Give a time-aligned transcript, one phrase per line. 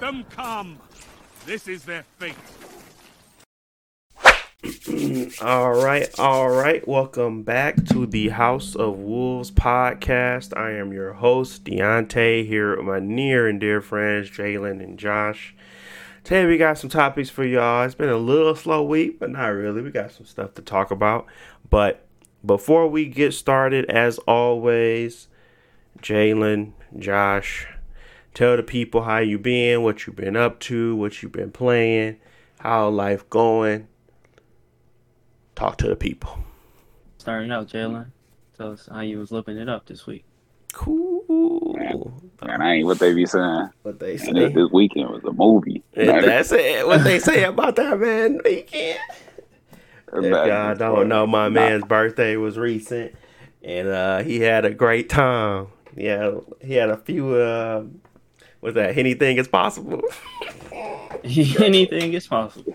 [0.00, 0.78] Them come.
[1.44, 2.36] This is their fate.
[5.42, 6.86] all right, all right.
[6.86, 10.56] Welcome back to the House of Wolves podcast.
[10.56, 15.56] I am your host, Deontay, here with my near and dear friends, Jalen and Josh.
[16.22, 17.84] Today we got some topics for y'all.
[17.84, 19.82] It's been a little slow week, but not really.
[19.82, 21.26] We got some stuff to talk about.
[21.70, 22.06] But
[22.46, 25.26] before we get started, as always,
[26.00, 27.66] Jalen, Josh,
[28.38, 32.16] tell the people how you been, what you been up to, what you been playing,
[32.60, 33.88] how life going
[35.56, 36.38] talk to the people.
[37.16, 38.12] Starting out, Jalen,
[38.56, 40.24] tell us how you was looking it up this week.
[40.72, 41.74] Cool.
[41.76, 43.70] Man, man I ain't what they be saying.
[43.82, 44.32] What they say.
[44.32, 45.82] this, this weekend was a movie.
[45.96, 46.86] that's it.
[46.86, 49.00] What they say about that man weekend.
[50.12, 53.16] If y'all don't know, my man's birthday was recent,
[53.64, 55.66] and uh, he had a great time.
[55.96, 57.34] Yeah, he had a few.
[57.34, 57.84] Uh,
[58.60, 60.02] was that anything is possible?
[61.24, 62.74] anything is possible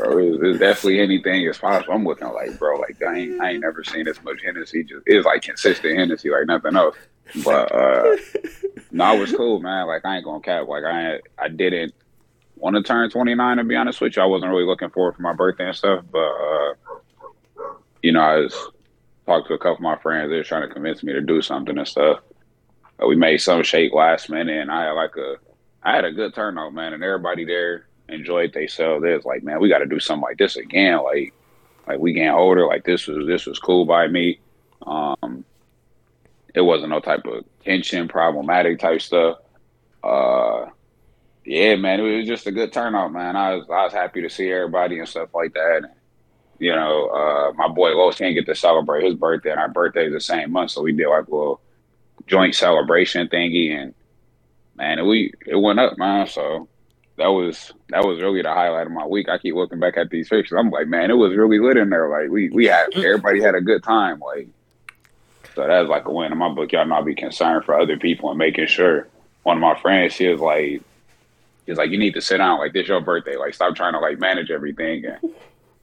[0.00, 0.18] bro.
[0.18, 1.94] It's, it's, definitely anything as possible.
[1.94, 4.84] I'm looking like, bro, like I ain't, I ain't never seen this much Hennessy.
[4.84, 6.96] Just it's like consistent Hennessy, like nothing else.
[7.44, 8.16] But uh
[8.90, 9.86] no, it was cool, man.
[9.86, 10.68] Like I ain't gonna cap.
[10.68, 11.94] Like I, I didn't
[12.56, 14.22] want to turn 29 to be honest with you.
[14.22, 16.74] I wasn't really looking forward for my birthday and stuff, but uh
[18.02, 18.70] you know, I was
[19.26, 20.30] talked to a couple of my friends.
[20.30, 22.20] They were trying to convince me to do something and stuff.
[23.00, 25.36] But we made some shake last minute, and I had like a,
[25.82, 29.02] I had a good turnout, man, and everybody there enjoyed themselves.
[29.06, 31.02] It's like, man, we got to do something like this again.
[31.02, 31.32] Like,
[31.88, 32.66] like we getting older.
[32.66, 34.38] Like this was this was cool by me.
[34.86, 35.46] Um,
[36.54, 39.38] it wasn't no type of tension, problematic type stuff.
[40.04, 40.66] Uh,
[41.46, 43.34] yeah, man, it was just a good turnout, man.
[43.34, 45.90] I was I was happy to see everybody and stuff like that.
[46.58, 50.08] You know, uh, my boy Los can't get to celebrate his birthday, and our birthday
[50.08, 51.62] is the same month, so we did like little
[52.26, 53.94] joint celebration thingy, and
[54.76, 56.26] man, we it went up, man.
[56.26, 56.68] So
[57.16, 59.28] that was that was really the highlight of my week.
[59.28, 60.56] I keep looking back at these pictures.
[60.58, 62.08] I'm like, man, it was really lit in there.
[62.08, 63.04] Like we we had mm.
[63.04, 64.20] everybody had a good time.
[64.20, 64.48] Like
[65.54, 66.72] so that's like a win in my book.
[66.72, 69.06] Y'all not be concerned for other people and making sure.
[69.42, 70.82] One of my friends, she was like,
[71.64, 72.58] he's like, you need to sit down.
[72.58, 73.36] Like this your birthday.
[73.36, 75.06] Like stop trying to like manage everything.
[75.06, 75.34] And,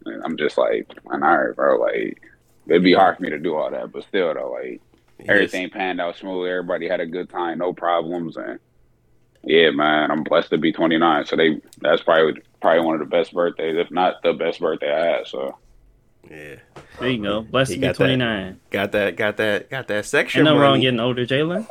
[0.05, 1.77] and I'm just like, man, all right, bro.
[1.77, 2.21] Like
[2.67, 4.81] it'd be hard for me to do all that, but still though, like
[5.19, 5.29] yes.
[5.29, 6.49] everything panned out smooth.
[6.49, 8.59] Everybody had a good time, no problems, and
[9.43, 11.25] yeah, man, I'm blessed to be 29.
[11.25, 14.93] So they that's probably probably one of the best birthdays, if not the best birthday
[14.93, 15.27] I had.
[15.27, 15.57] So
[16.29, 16.55] yeah,
[16.99, 17.41] there you go.
[17.41, 18.17] Blessed to be 29.
[18.19, 20.45] That, got that, got that, got that section.
[20.45, 21.67] Ain't no wrong getting older, Jalen.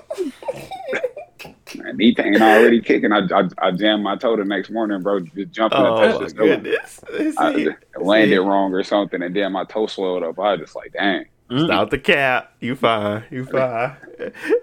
[1.74, 3.12] Man, these thing already kicking.
[3.12, 5.20] I, I, I jammed my toe the next morning, bro.
[5.20, 7.00] Just jumping oh, the goodness.
[7.38, 10.38] I landed wrong or something, and then my toe slowed up.
[10.38, 11.26] I was just like, dang.
[11.50, 11.66] Mm-hmm.
[11.66, 12.52] Stop the cap.
[12.60, 13.24] You fine.
[13.30, 13.96] You fine.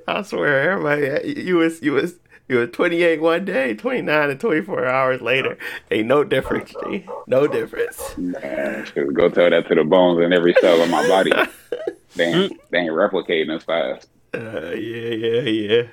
[0.08, 1.42] I swear, everybody.
[1.42, 2.16] You was you was
[2.50, 5.58] you were 28 one day, 29 and 24 hours later.
[5.92, 7.06] Ain't no difference, G.
[7.26, 8.18] No difference.
[8.18, 11.32] Man, go tell that to the bones in every cell of my body.
[12.16, 14.10] they, ain't, they ain't replicating as fast.
[14.34, 15.84] Uh, yeah, yeah, yeah.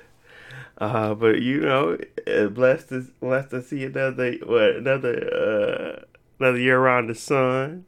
[0.77, 1.97] Uh, but you know,
[2.27, 6.03] uh, blessed to blessed to see another what another uh,
[6.39, 7.85] another year around the sun.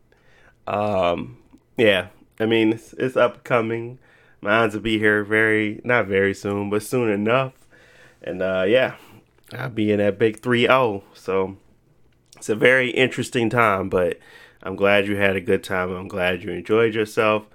[0.68, 1.38] Um,
[1.76, 2.08] yeah,
[2.40, 4.00] I mean it's, it's upcoming.
[4.42, 7.54] Mine's will be here very not very soon, but soon enough.
[8.22, 8.96] And uh, yeah,
[9.54, 11.04] I'll be in that big 3 0.
[11.14, 11.58] So
[12.38, 14.20] it's a very interesting time, but
[14.62, 15.92] I'm glad you had a good time.
[15.92, 17.46] I'm glad you enjoyed yourself.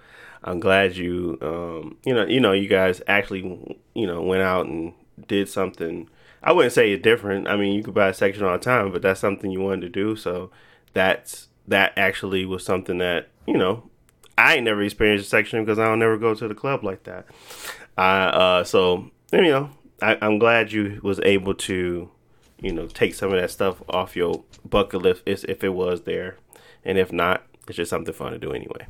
[0.44, 4.66] I'm glad you, um, you know, you know, you guys actually, you know, went out
[4.66, 4.92] and
[5.26, 6.08] did something.
[6.42, 7.48] I wouldn't say it's different.
[7.48, 9.80] I mean, you could buy a section all the time, but that's something you wanted
[9.80, 10.14] to do.
[10.14, 10.50] So
[10.92, 13.87] that's that actually was something that you know
[14.38, 17.02] I ain't never experienced a section because I don't never go to the club like
[17.04, 17.26] that.
[17.96, 22.10] I uh, so you know I, am glad you was able to,
[22.60, 26.02] you know, take some of that stuff off your bucket list if, if it was
[26.02, 26.36] there,
[26.84, 28.86] and if not, it's just something fun to do anyway.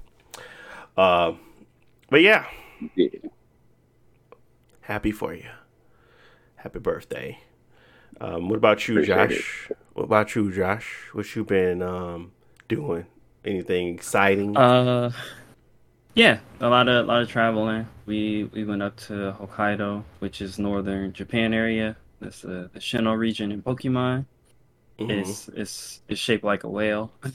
[0.97, 1.33] Uh,
[2.11, 2.47] but yeah.
[2.95, 3.09] yeah,
[4.83, 5.49] happy for you.
[6.57, 7.39] Happy birthday.
[8.21, 9.71] Um, what about you, Appreciate Josh?
[9.71, 9.79] It.
[9.95, 11.09] What about you, Josh?
[11.13, 12.33] What you been um,
[12.69, 13.07] doing?
[13.45, 14.57] Anything exciting?
[14.57, 15.13] Uh,
[16.19, 17.87] yeah, a lot of a lot of traveling.
[18.05, 21.97] We we went up to Hokkaido, which is northern Japan area.
[22.21, 24.27] That's the, the Sinnoh region in Pokemon.
[24.99, 25.11] Mm-hmm.
[25.13, 27.13] It's it's it's shaped like a whale.
[27.23, 27.33] um,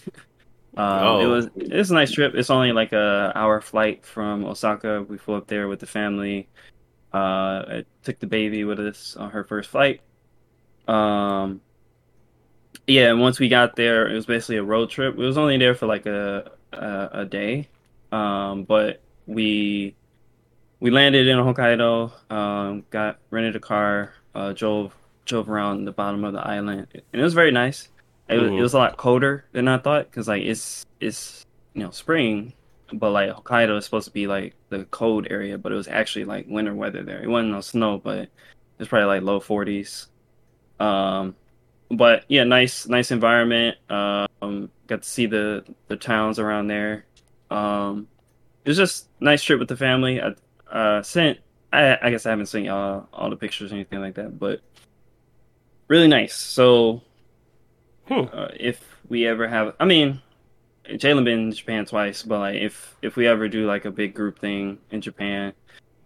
[0.75, 1.19] oh.
[1.21, 2.35] It was it's a nice trip.
[2.35, 5.03] It's only like a hour flight from Osaka.
[5.03, 6.50] We flew up there with the family.
[7.13, 10.01] Uh, I took the baby with us on her first flight.
[10.89, 11.62] Um,
[12.85, 15.15] yeah, and once we got there, it was basically a road trip.
[15.15, 17.69] We was only there for like a a, a day,
[18.13, 19.95] um, but we
[20.80, 24.95] we landed in Hokkaido, um, got rented a car, uh, drove
[25.25, 27.89] drove around the bottom of the island, and it was very nice.
[28.30, 28.60] It, was, Mhm.
[28.60, 32.54] it was a lot colder than I thought because like it's it's you know spring,
[32.94, 36.25] but like Hokkaido is supposed to be like the cold area, but it was actually
[36.25, 37.24] like winter weather there.
[37.24, 38.30] It wasn't no snow, but
[38.77, 40.07] it's probably like low forties.
[40.80, 41.36] Um,
[41.89, 43.77] but yeah, nice nice environment.
[43.89, 47.06] Um, got to see the the towns around there.
[47.54, 48.08] Um,
[48.66, 50.22] it was just nice trip with the family.
[50.22, 50.34] I
[50.72, 51.40] uh, sent.
[51.72, 54.62] I, I guess I haven't seen y'all all the pictures or anything like that, but
[55.88, 56.36] really nice.
[56.36, 57.02] So
[58.08, 58.26] Hmm.
[58.34, 60.22] uh, if we ever have, I mean,
[60.86, 64.14] Jalen been in Japan twice, but like if if we ever do like a big
[64.14, 65.54] group thing in Japan,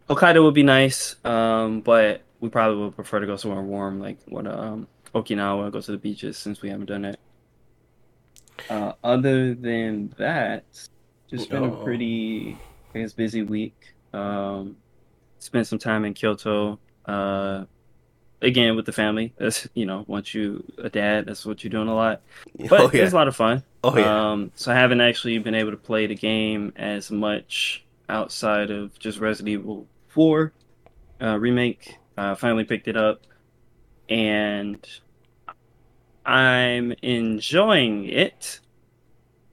[0.09, 1.15] Hokkaido would be nice.
[1.25, 5.81] Um, but we probably would prefer to go somewhere warm, like what um Okinawa, go
[5.81, 7.19] to the beaches since we haven't done it.
[8.69, 10.65] Uh, other than that,
[11.29, 11.83] just been a Oh.
[11.83, 12.57] pretty,
[12.93, 13.93] I guess, busy week.
[14.13, 14.77] Um,
[15.39, 16.79] spent some time in Kyoto.
[17.05, 17.65] Uh,
[18.41, 19.33] again with the family.
[19.37, 22.21] That's you know, once you a dad, that's what you're doing a lot.
[22.69, 23.03] But oh yeah.
[23.03, 23.63] was a lot of fun.
[23.83, 24.31] Oh yeah.
[24.31, 28.97] Um, so I haven't actually been able to play the game as much outside of
[28.99, 30.51] just Resident Evil 4
[31.21, 31.97] uh, remake.
[32.17, 33.21] Uh, finally picked it up,
[34.09, 34.85] and
[36.25, 38.59] I'm enjoying it.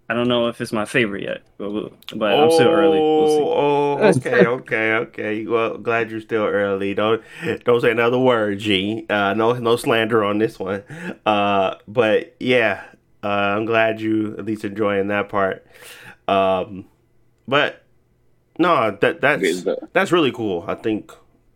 [0.08, 3.00] I don't know if it's my favorite yet, but we'll, I'm still early.
[3.00, 3.42] We'll see.
[3.42, 5.46] Oh, okay, okay, okay.
[5.46, 6.92] Well, glad you're still early.
[6.92, 7.22] Don't
[7.64, 9.06] don't say another word, G.
[9.08, 10.82] Uh, no, no slander on this one.
[11.24, 12.84] Uh, but yeah,
[13.22, 15.66] uh, I'm glad you at least enjoying that part.
[16.28, 16.84] Um,
[17.48, 17.82] but
[18.58, 20.64] no, that that's that's really cool.
[20.68, 21.12] I think.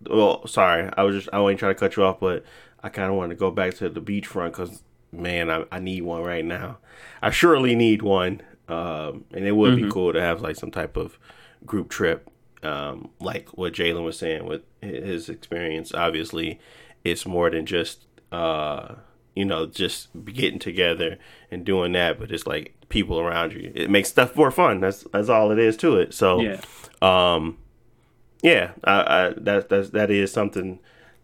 [0.08, 2.44] Well, sorry, I was just I wasn't trying to cut you off, but
[2.82, 4.82] I kind of wanted to go back to the beachfront because
[5.12, 6.78] man, I, I need one right now.
[7.22, 9.90] I surely need one, um, and it would be Mhm.
[9.90, 11.18] cool to have like some type of
[11.66, 12.28] group trip,
[12.62, 15.92] um, like what Jalen was saying with his experience.
[15.94, 16.58] Obviously,
[17.04, 18.96] it's more than just uh,
[19.34, 21.16] you know just getting together
[21.50, 23.72] and doing that, but it's like people around you.
[23.74, 24.80] It makes stuff more fun.
[24.80, 26.12] That's that's all it is to it.
[26.14, 26.60] So Yeah.
[27.00, 27.58] um,
[28.42, 28.92] yeah, I,
[29.28, 30.78] I, that that's that is something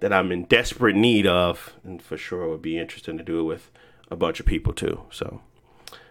[0.05, 3.41] that I'm in desperate need of, and for sure it would be interesting to do
[3.41, 3.71] it with
[4.11, 5.01] a bunch of people too.
[5.11, 5.41] So,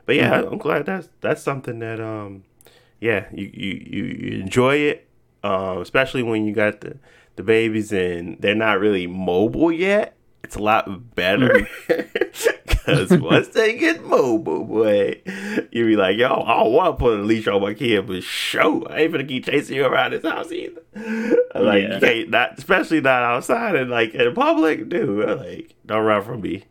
[0.08, 2.44] but yeah, I'm glad that's that's something that um,
[3.00, 5.08] yeah, you you you, you enjoy it,
[5.44, 6.98] um, especially when you got the
[7.36, 10.16] the babies and they're not really mobile yet.
[10.44, 11.68] It's a lot better
[12.86, 15.22] because once they get mobile, boy,
[15.72, 18.24] you be like, yo, I don't want to put a leash on my kid, but
[18.24, 20.82] show, I ain't gonna keep chasing you around this house either.
[20.96, 21.94] Like, Yeah.
[21.96, 25.40] you can't, not, especially not outside and like in public, dude.
[25.40, 26.66] Like, don't run from me.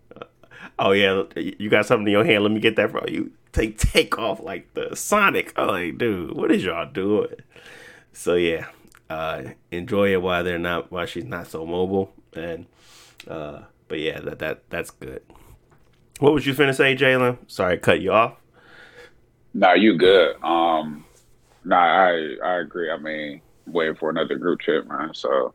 [0.79, 2.43] Oh yeah, you got something in your hand.
[2.43, 3.31] Let me get that from you.
[3.53, 5.53] Take take off like the Sonic.
[5.57, 7.29] I'm like, dude, what is y'all doing?
[8.15, 8.67] So yeah,
[9.11, 12.13] uh, enjoy it while they're not while she's not so mobile.
[12.35, 12.67] And
[13.29, 15.23] uh, but yeah, that that that's good.
[16.19, 17.39] What was you finna say, Jalen?
[17.47, 18.35] Sorry, I cut you off.
[19.55, 20.37] Nah, you good.
[20.43, 21.05] Um,
[21.65, 22.91] nah, I I agree.
[22.91, 25.15] I mean, waiting for another group trip, man.
[25.15, 25.55] So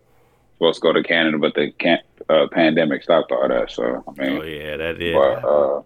[0.57, 1.99] supposed to go to Canada, but the can
[2.29, 3.71] uh, pandemic stopped all that.
[3.71, 5.15] So I mean, Oh yeah, that is.
[5.15, 5.81] but uh,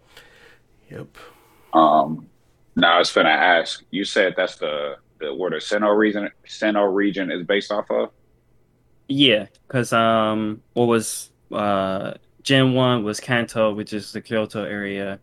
[0.89, 1.07] yep.
[1.73, 2.27] um,
[2.75, 3.83] now I was finna ask.
[3.91, 8.11] You said that's the the where the Sinnoh region Sinnoh region is based off of.
[9.07, 12.13] Yeah, because um, what was uh,
[12.43, 15.19] Gen one was Kanto, which is the Kyoto area.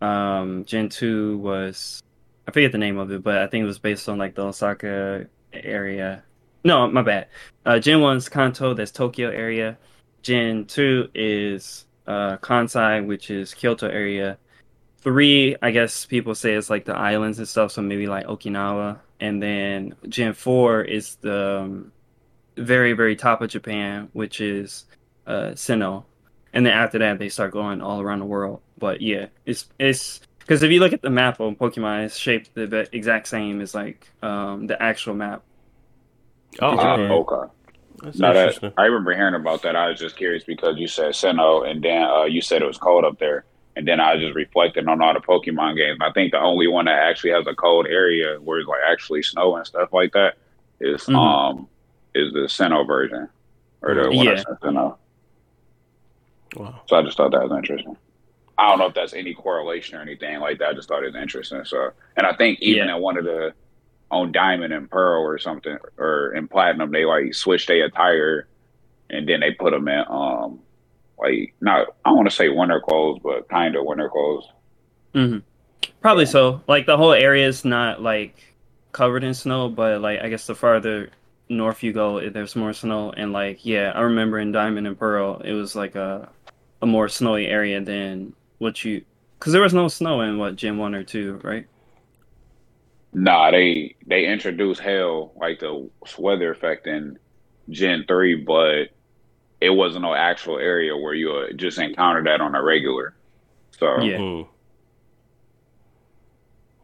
[0.00, 2.02] Um, Gen two was
[2.46, 4.44] I forget the name of it, but I think it was based on like the
[4.44, 6.22] Osaka area.
[6.64, 7.28] No, my bad.
[7.64, 9.78] Uh, Gen one's Kanto, that's Tokyo area.
[10.22, 14.38] Gen two is uh, Kansai, which is Kyoto area.
[14.98, 18.98] Three, I guess people say it's like the islands and stuff, so maybe like Okinawa.
[19.20, 21.92] And then Gen four is the um,
[22.56, 24.86] very very top of Japan, which is
[25.26, 25.54] uh,
[26.54, 28.60] and then after that they start going all around the world.
[28.78, 32.54] But yeah, it's it's because if you look at the map on Pokemon, it's shaped
[32.54, 35.42] the exact same as like um, the actual map.
[36.60, 37.52] Oh, Uh, okay.
[38.02, 38.72] that's No, that.
[38.76, 39.74] I remember hearing about that.
[39.76, 42.78] I was just curious because you said Sinnoh, and then uh, you said it was
[42.78, 43.44] cold up there,
[43.76, 45.98] and then I was just reflecting on all the Pokemon games.
[46.00, 49.22] I think the only one that actually has a cold area where it's like actually
[49.22, 50.34] snow and stuff like that
[50.80, 51.16] is Mhm.
[51.16, 51.68] um
[52.14, 53.28] is the Sinnoh version
[53.82, 54.34] or the one Yeah.
[54.34, 54.96] that's Sinnoh.
[56.56, 56.80] Wow.
[56.86, 57.96] So I just thought that was interesting.
[58.56, 60.68] I don't know if that's any correlation or anything like that.
[60.68, 61.64] I just thought it was interesting.
[61.64, 62.96] So, and I think even Yeah.
[62.96, 63.52] in one of the
[64.10, 68.46] on Diamond and Pearl or something, or in Platinum, they like switched their attire,
[69.10, 70.60] and then they put them in um
[71.18, 74.48] like not I want to say winter clothes, but kind of winter clothes.
[75.14, 75.38] Mm-hmm.
[76.00, 76.62] Probably so.
[76.68, 78.36] Like the whole area is not like
[78.92, 81.10] covered in snow, but like I guess the farther
[81.48, 83.10] north you go, there's more snow.
[83.16, 86.28] And like yeah, I remember in Diamond and Pearl, it was like a
[86.84, 89.02] a more snowy area than what you
[89.38, 91.66] because there was no snow in what Gen One or Two, right?
[93.14, 95.88] Nah, they they introduced hell like the
[96.18, 97.18] weather effect in
[97.70, 98.90] Gen three, but
[99.60, 103.16] it wasn't no actual area where you uh, just encounter that on a regular.
[103.78, 104.18] So Yeah.
[104.18, 104.48] Mhm.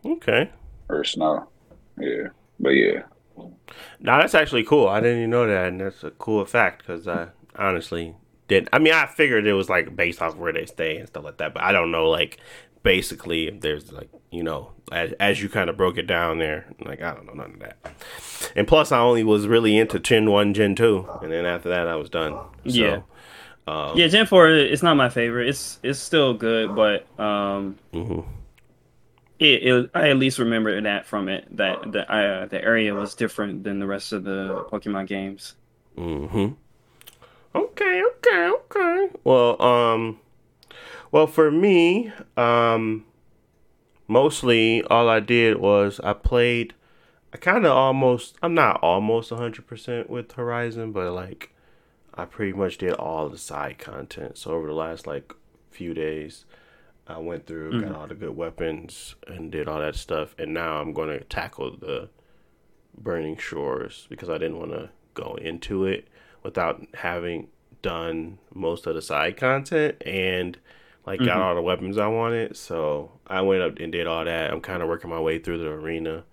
[0.04, 0.50] Okay.
[0.88, 1.48] or snow,
[1.98, 2.28] yeah.
[2.58, 3.02] But yeah,
[4.00, 4.88] Now that's actually cool.
[4.88, 8.14] I didn't even know that, and that's a cool fact because I honestly
[8.50, 8.68] didn't.
[8.72, 11.38] I mean, I figured it was like based off where they stay and stuff like
[11.38, 12.38] that, but I don't know like
[12.82, 16.66] basically if there's like you know as, as you kind of broke it down there.
[16.84, 17.78] Like I don't know none of that.
[18.56, 21.86] And plus, I only was really into Gen One, Gen Two, and then after that,
[21.86, 22.32] I was done.
[22.32, 23.00] So, Yeah.
[23.66, 24.50] Um, yeah, Gen Four.
[24.50, 25.48] It's not my favorite.
[25.48, 28.26] It's it's still good, but um, mhm.
[29.38, 33.14] it, it I at least remember that from it that the uh, the area was
[33.14, 35.54] different than the rest of the Pokemon games.
[35.96, 36.48] hmm
[37.54, 39.08] Okay, okay, okay.
[39.24, 40.20] Well, um,
[41.10, 43.04] well, for me, um,
[44.06, 46.74] mostly all I did was I played.
[47.32, 48.36] I kind of almost.
[48.42, 51.52] I'm not almost 100 percent with Horizon, but like,
[52.14, 54.38] I pretty much did all the side content.
[54.38, 55.32] So over the last like
[55.70, 56.44] few days,
[57.06, 60.36] I went through, got all the good weapons, and did all that stuff.
[60.38, 62.10] And now I'm going to tackle the
[62.96, 66.06] Burning Shores because I didn't want to go into it
[66.42, 67.48] without having
[67.82, 70.58] done most of the side content and
[71.06, 72.56] like got all the weapons I wanted.
[72.56, 74.50] So I went up and did all that.
[74.50, 76.24] I'm kind of working my way through the arena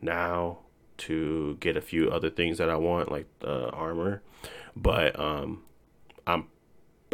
[0.00, 0.58] now
[0.98, 4.22] to get a few other things that I want, like the armor.
[4.76, 5.62] But um,
[6.26, 6.46] I'm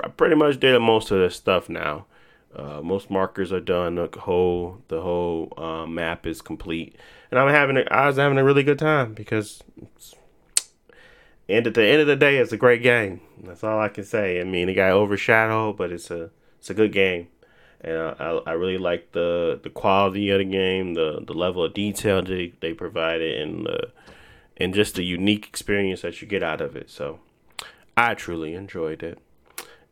[0.02, 2.06] I pretty much did most of the stuff now.
[2.54, 3.94] Uh, most markers are done.
[3.94, 6.96] The whole the whole uh, map is complete,
[7.30, 10.15] and I'm having a, I was having a really good time because it's,
[11.48, 13.20] and at the end of the day, it's a great game.
[13.42, 14.40] That's all I can say.
[14.40, 17.28] I mean, it got overshadowed, but it's a it's a good game,
[17.80, 21.74] and I, I, really like the the quality of the game, the the level of
[21.74, 23.92] detail they they provided, and the
[24.56, 26.90] and just the unique experience that you get out of it.
[26.90, 27.20] So,
[27.96, 29.18] I truly enjoyed it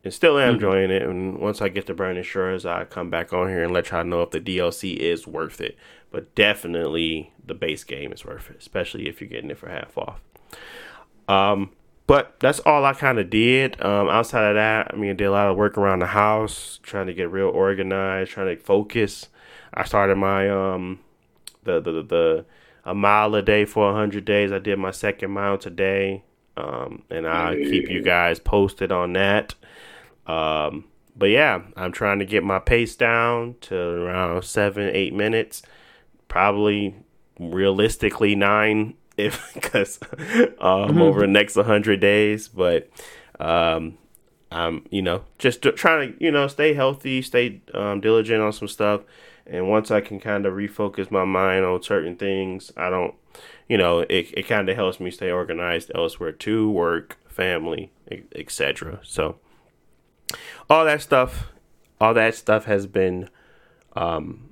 [0.05, 0.53] and still am hmm.
[0.55, 1.01] enjoying it.
[1.01, 4.05] And once I get to Burning Shores, I'll come back on here and let y'all
[4.05, 5.75] know if the DLC is worth it.
[6.11, 9.97] But definitely the base game is worth it, especially if you're getting it for half
[9.97, 10.21] off.
[11.27, 11.71] Um,
[12.07, 13.83] but that's all I kind of did.
[13.83, 16.79] Um, outside of that, I mean, I did a lot of work around the house,
[16.83, 19.29] trying to get real organized, trying to focus.
[19.73, 20.99] I started my um,
[21.63, 22.45] the the the, the
[22.85, 24.51] a mile a day for hundred days.
[24.51, 26.23] I did my second mile today.
[26.57, 29.55] Um, and I'll keep you guys posted on that.
[30.25, 35.61] Um, but yeah, I'm trying to get my pace down to around seven, eight minutes.
[36.27, 36.95] Probably
[37.39, 39.99] realistically nine, if because
[40.59, 42.47] um, over the next 100 days.
[42.47, 42.89] But
[43.39, 43.97] um,
[44.51, 48.53] I'm you know just to- trying to you know stay healthy, stay um, diligent on
[48.53, 49.01] some stuff.
[49.47, 53.13] And once I can kind of refocus my mind on certain things, I don't,
[53.69, 57.91] you know, it, it kind of helps me stay organized elsewhere too, work, family,
[58.35, 59.01] etc.
[59.03, 59.37] So
[60.67, 61.51] all that stuff,
[62.01, 63.29] all that stuff has been
[63.95, 64.49] um,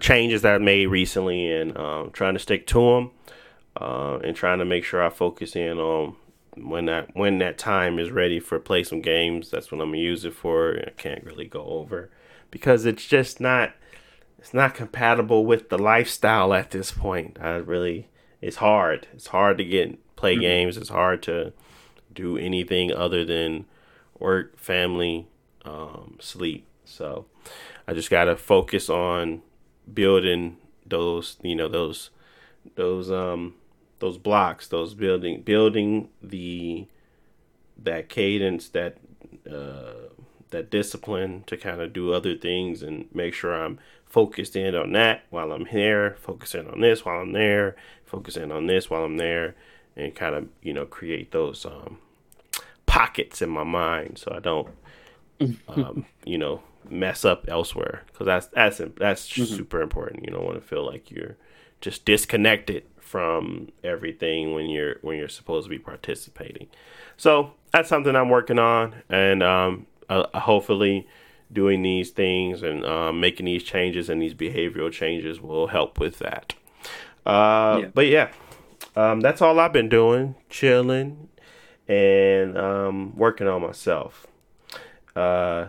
[0.00, 3.10] changes that I made recently, and um, trying to stick to them,
[3.76, 6.16] uh, and trying to make sure I focus in on
[6.56, 9.50] when that when that time is ready for play some games.
[9.50, 10.78] That's what I'm gonna use it for.
[10.86, 12.10] I can't really go over
[12.50, 13.72] because it's just not
[14.38, 17.38] it's not compatible with the lifestyle at this point.
[17.40, 18.08] I really
[18.40, 19.06] it's hard.
[19.12, 20.76] It's hard to get play games.
[20.76, 21.52] It's hard to
[22.12, 23.66] do anything other than
[24.18, 25.28] work, family,
[25.64, 26.66] um, sleep.
[26.84, 27.26] So
[27.86, 29.42] I just gotta focus on
[29.92, 32.10] building those, you know, those
[32.74, 33.54] those um
[34.00, 36.86] those blocks, those building building the
[37.82, 38.98] that cadence, that
[39.50, 40.08] uh
[40.50, 44.92] that discipline to kind of do other things and make sure I'm focused in on
[44.92, 49.16] that while I'm here, focusing on this while I'm there, focusing on this while I'm
[49.16, 49.54] there,
[49.96, 51.98] and kind of you know create those um,
[52.86, 54.68] pockets in my mind so I don't
[55.68, 60.24] um, you know mess up elsewhere because that's that's that's super important.
[60.24, 61.36] You don't want to feel like you're
[61.80, 66.68] just disconnected from everything when you're when you're supposed to be participating.
[67.16, 71.08] So that's something I'm working on, and um, uh, hopefully
[71.52, 76.20] doing these things and um, making these changes and these behavioral changes will help with
[76.20, 76.54] that.
[77.26, 77.88] Uh, Yeah.
[77.92, 78.28] But yeah,
[78.94, 81.28] um, that's all I've been doing, chilling
[81.88, 84.28] and um, working on myself.
[85.16, 85.66] Uh,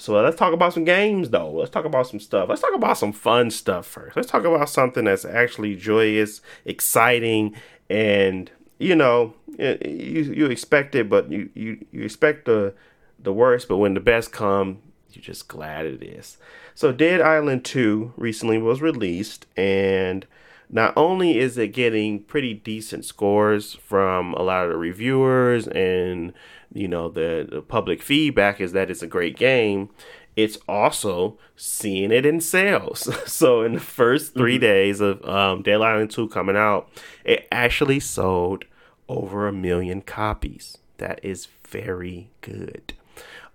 [0.00, 1.50] so let's talk about some games, though.
[1.50, 2.48] Let's talk about some stuff.
[2.48, 4.16] Let's talk about some fun stuff first.
[4.16, 7.54] Let's talk about something that's actually joyous, exciting,
[7.88, 12.74] and you know, you you expect it, but you you you expect the
[13.18, 14.78] the worst, but when the best come,
[15.12, 16.38] you're just glad it is.
[16.74, 20.26] So Dead Island 2 recently was released and
[20.72, 26.32] not only is it getting pretty decent scores from a lot of the reviewers and
[26.72, 29.90] you know the, the public feedback is that it's a great game
[30.36, 33.08] it's also seeing it in sales.
[33.26, 34.60] So in the first 3 mm-hmm.
[34.60, 36.88] days of um, dead island 2 coming out
[37.24, 38.64] it actually sold
[39.08, 40.78] over a million copies.
[40.98, 42.94] That is very good.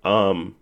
[0.04, 0.56] Um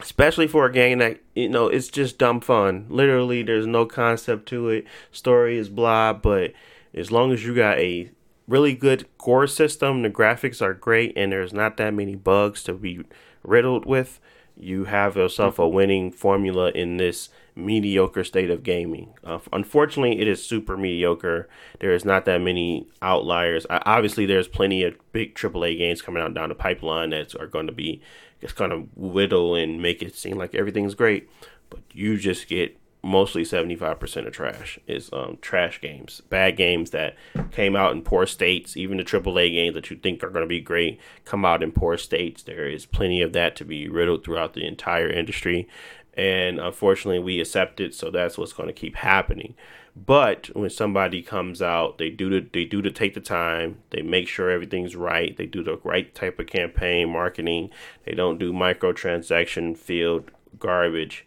[0.00, 2.86] especially for a game that you know it's just dumb fun.
[2.88, 4.86] Literally there's no concept to it.
[5.12, 6.52] Story is blah but
[6.94, 8.10] as long as you got a
[8.48, 12.72] really good core system the graphics are great and there's not that many bugs to
[12.72, 13.00] be
[13.44, 14.20] riddled with
[14.60, 19.12] you have yourself a winning formula in this mediocre state of gaming.
[19.24, 21.48] Uh, unfortunately it is super mediocre.
[21.80, 23.66] There is not that many outliers.
[23.70, 27.66] Obviously there's plenty of big aaa games coming out down the pipeline that are going
[27.66, 28.00] to be
[28.40, 31.28] just kind of whittle and make it seem like everything's great,
[31.68, 37.16] but you just get mostly 75% of trash is um, trash games bad games that
[37.50, 38.76] came out in poor states.
[38.76, 41.72] Even the aaa games that you think are going to be great come out in
[41.72, 42.42] poor states.
[42.42, 45.66] There is plenty of that to be riddled throughout the entire industry
[46.14, 49.54] and unfortunately we accept it so that's what's going to keep happening
[49.96, 53.78] but when somebody comes out, they do the they do to take the time.
[53.90, 55.36] They make sure everything's right.
[55.36, 57.70] They do the right type of campaign marketing.
[58.04, 61.26] They don't do microtransaction field garbage.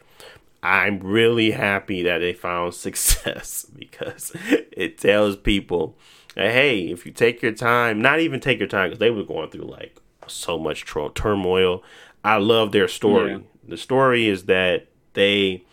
[0.62, 4.32] I'm really happy that they found success because
[4.72, 5.98] it tells people,
[6.36, 9.50] hey, if you take your time, not even take your time because they were going
[9.50, 11.84] through like so much tro- turmoil.
[12.24, 13.34] I love their story.
[13.34, 13.40] Yeah.
[13.68, 15.66] The story is that they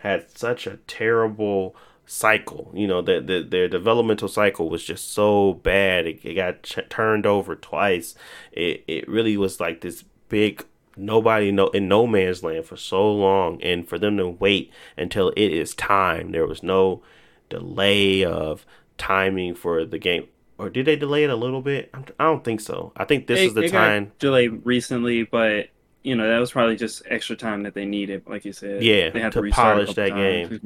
[0.00, 1.76] had such a terrible
[2.12, 2.70] cycle.
[2.74, 6.06] You know, that the, their developmental cycle was just so bad.
[6.06, 8.14] It, it got ch- turned over twice.
[8.52, 10.64] It it really was like this big
[10.96, 15.30] nobody know in no man's land for so long, and for them to wait until
[15.30, 16.32] it is time.
[16.32, 17.02] There was no
[17.48, 18.66] delay of
[18.98, 20.28] timing for the game.
[20.58, 21.90] Or did they delay it a little bit?
[22.20, 22.92] I don't think so.
[22.94, 24.12] I think this it, is the time.
[24.18, 25.70] delayed recently, but
[26.02, 28.82] you know that was probably just extra time that they needed, like you said.
[28.82, 30.60] Yeah, they had to, to polish that game.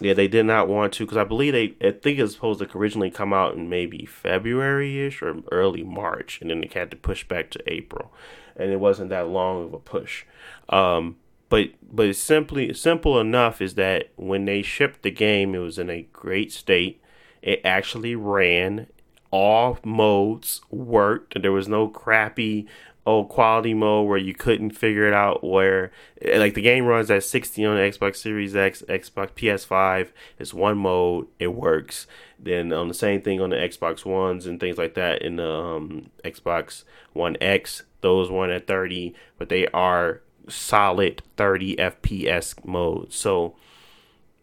[0.00, 1.74] Yeah, they did not want to because I believe they.
[1.86, 6.40] I think it's supposed to originally come out in maybe February ish or early March,
[6.40, 8.12] and then they had to push back to April,
[8.56, 10.24] and it wasn't that long of a push.
[10.68, 11.16] Um,
[11.48, 15.78] but but it's simply simple enough is that when they shipped the game, it was
[15.78, 17.00] in a great state.
[17.42, 18.88] It actually ran.
[19.30, 21.40] All modes worked.
[21.40, 22.66] There was no crappy
[23.06, 25.92] old quality mode where you couldn't figure it out where
[26.36, 30.78] like the game runs at 60 on the Xbox Series X, Xbox PS5 it's one
[30.78, 32.06] mode it works.
[32.38, 35.36] Then on um, the same thing on the Xbox Ones and things like that in
[35.36, 42.62] the um, Xbox One X those one at 30 but they are solid 30 FPS
[42.66, 43.56] mode so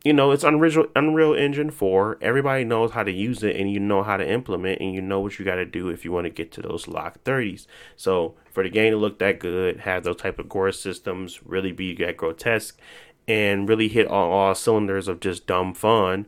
[0.04, 2.18] you know, it's Unreal Unreal Engine 4.
[2.22, 5.20] Everybody knows how to use it and you know how to implement and you know
[5.20, 7.68] what you got to do if you want to get to those lock 30s.
[7.96, 11.72] So, for the game to look that good, have those type of gore systems, really
[11.72, 12.80] be that grotesque
[13.28, 16.26] and really hit on all cylinders of just dumb fun,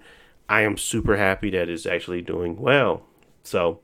[0.47, 3.07] I am super happy that it's actually doing well.
[3.43, 3.79] So,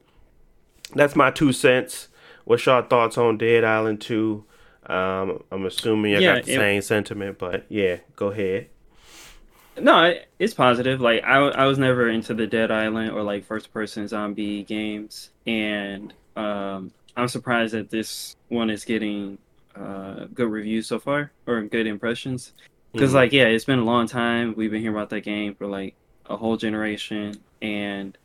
[0.93, 2.09] that's my two cents.
[2.45, 4.45] What's your thoughts on Dead Island 2?
[4.85, 8.69] Um, I'm assuming I yeah, got the it, same sentiment, but yeah, go ahead.
[9.81, 11.01] No, it's positive.
[11.01, 15.31] Like I, I was never into the Dead Island or like first person zombie games,
[15.45, 19.37] and um, I'm surprised that this one is getting
[19.75, 22.53] uh, good reviews so far or good impressions.
[22.91, 23.17] Because mm-hmm.
[23.17, 24.53] like yeah, it's been a long time.
[24.55, 28.17] We've been hearing about that game for like a whole generation, and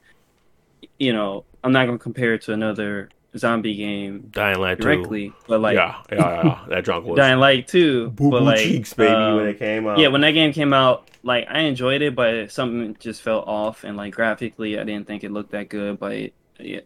[0.98, 5.34] you know I'm not gonna compare it to another zombie game Dying Light directly, 2.
[5.48, 8.10] but like yeah, yeah, yeah, that drunk was Dying Light 2.
[8.10, 9.98] Boo but like, cheeks, baby, um, when it came out.
[9.98, 13.84] Yeah, when that game came out, like I enjoyed it, but something just felt off,
[13.84, 15.98] and like graphically, I didn't think it looked that good.
[15.98, 16.34] But it,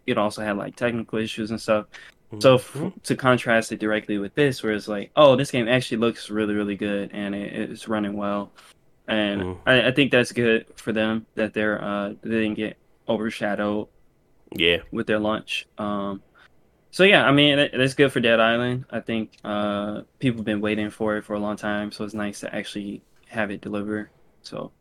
[0.06, 1.86] it also had like technical issues and stuff.
[2.32, 2.40] Mm-hmm.
[2.40, 5.98] So f- to contrast it directly with this, where it's like, oh, this game actually
[5.98, 8.52] looks really, really good, and it, it's running well,
[9.06, 9.68] and mm-hmm.
[9.68, 12.76] I, I, think that's good for them that they're uh they didn't get
[13.08, 13.88] overshadowed.
[14.52, 15.66] Yeah, with their launch.
[15.78, 16.22] Um,
[16.90, 18.86] so yeah, I mean it's good for Dead Island.
[18.90, 22.14] I think uh, people have been waiting for it for a long time, so it's
[22.14, 24.10] nice to actually have it deliver.
[24.42, 24.72] So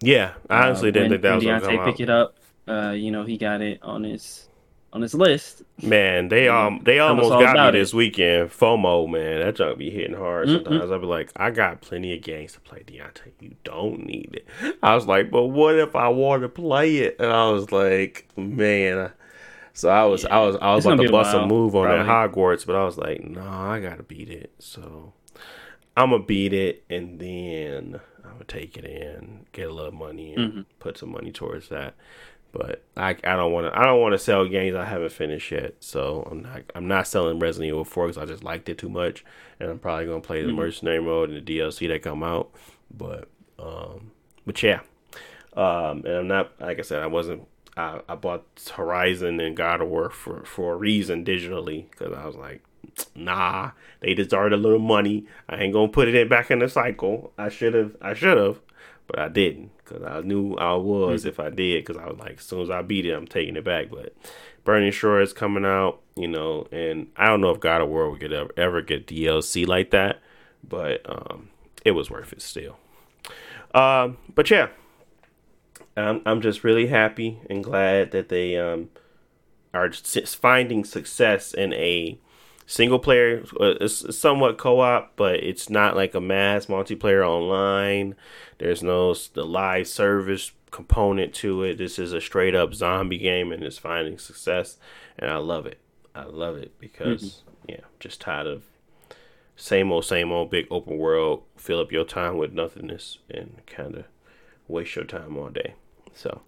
[0.00, 2.36] yeah, I honestly uh, didn't when, think that was Deontay gonna pick it up.
[2.66, 4.48] Uh, you know, he got it on his
[4.92, 5.62] on his list.
[5.82, 8.50] Man, they um they almost got me this weekend.
[8.50, 10.48] FOMO, man, that junk be hitting hard.
[10.48, 10.92] Sometimes mm-hmm.
[10.92, 13.32] I'll be like, I got plenty of games to play, Deontay.
[13.40, 14.76] You don't need it.
[14.82, 17.16] I was like, but what if I want to play it?
[17.18, 19.12] And I was like, man.
[19.80, 22.06] So I was I was I was It's about to bust a move on that.
[22.06, 24.52] Hogwarts, but I was like, no, I gotta beat it.
[24.58, 25.12] So
[25.96, 30.34] I'm gonna beat it, and then I'm gonna take it in, get a little money,
[30.34, 30.60] and Mm-hmm.
[30.78, 31.94] put some money towards that.
[32.52, 35.50] But I, I don't want to I don't want to sell games I haven't finished
[35.52, 35.76] yet.
[35.80, 38.88] So I'm not I'm not selling Resident Evil 4 because I just liked it too
[38.88, 39.24] much,
[39.60, 40.56] and I'm probably gonna play the Mm-hmm.
[40.56, 42.50] mercenary mode and the DLC that come out.
[42.96, 44.10] But um,
[44.44, 44.80] but yeah,
[45.56, 47.46] um, and I'm not like I said I wasn't.
[47.80, 52.26] I, I bought Horizon and God of War for for a reason digitally because I
[52.26, 52.62] was like,
[53.14, 55.26] nah, they deserved a little money.
[55.48, 57.32] I ain't gonna put it back in the cycle.
[57.38, 57.96] I should have.
[58.00, 58.60] I should have,
[59.06, 61.84] but I didn't because I knew I was if I did.
[61.84, 63.90] Because I was like, as soon as I beat it, I'm taking it back.
[63.90, 64.14] But
[64.64, 68.10] Burning Shore is coming out, you know, and I don't know if God of War
[68.10, 70.20] would get ever, ever get DLC like that,
[70.68, 71.48] but um,
[71.84, 72.76] it was worth it still.
[73.74, 74.68] Um, but yeah,
[75.96, 78.90] I'm I'm just really happy and glad that they um
[79.72, 82.18] are finding success in a
[82.66, 83.44] single player.
[83.60, 88.14] It's somewhat co-op, but it's not like a mass multiplayer online.
[88.58, 91.78] There's no the live service component to it.
[91.78, 94.76] This is a straight up zombie game, and it's finding success,
[95.18, 95.78] and I love it.
[96.14, 98.64] I love it because yeah, I'm just tired of
[99.56, 101.42] same old, same old big open world.
[101.56, 104.04] Fill up your time with nothingness and kind of
[104.70, 105.74] waste your time all day.
[106.14, 106.42] So,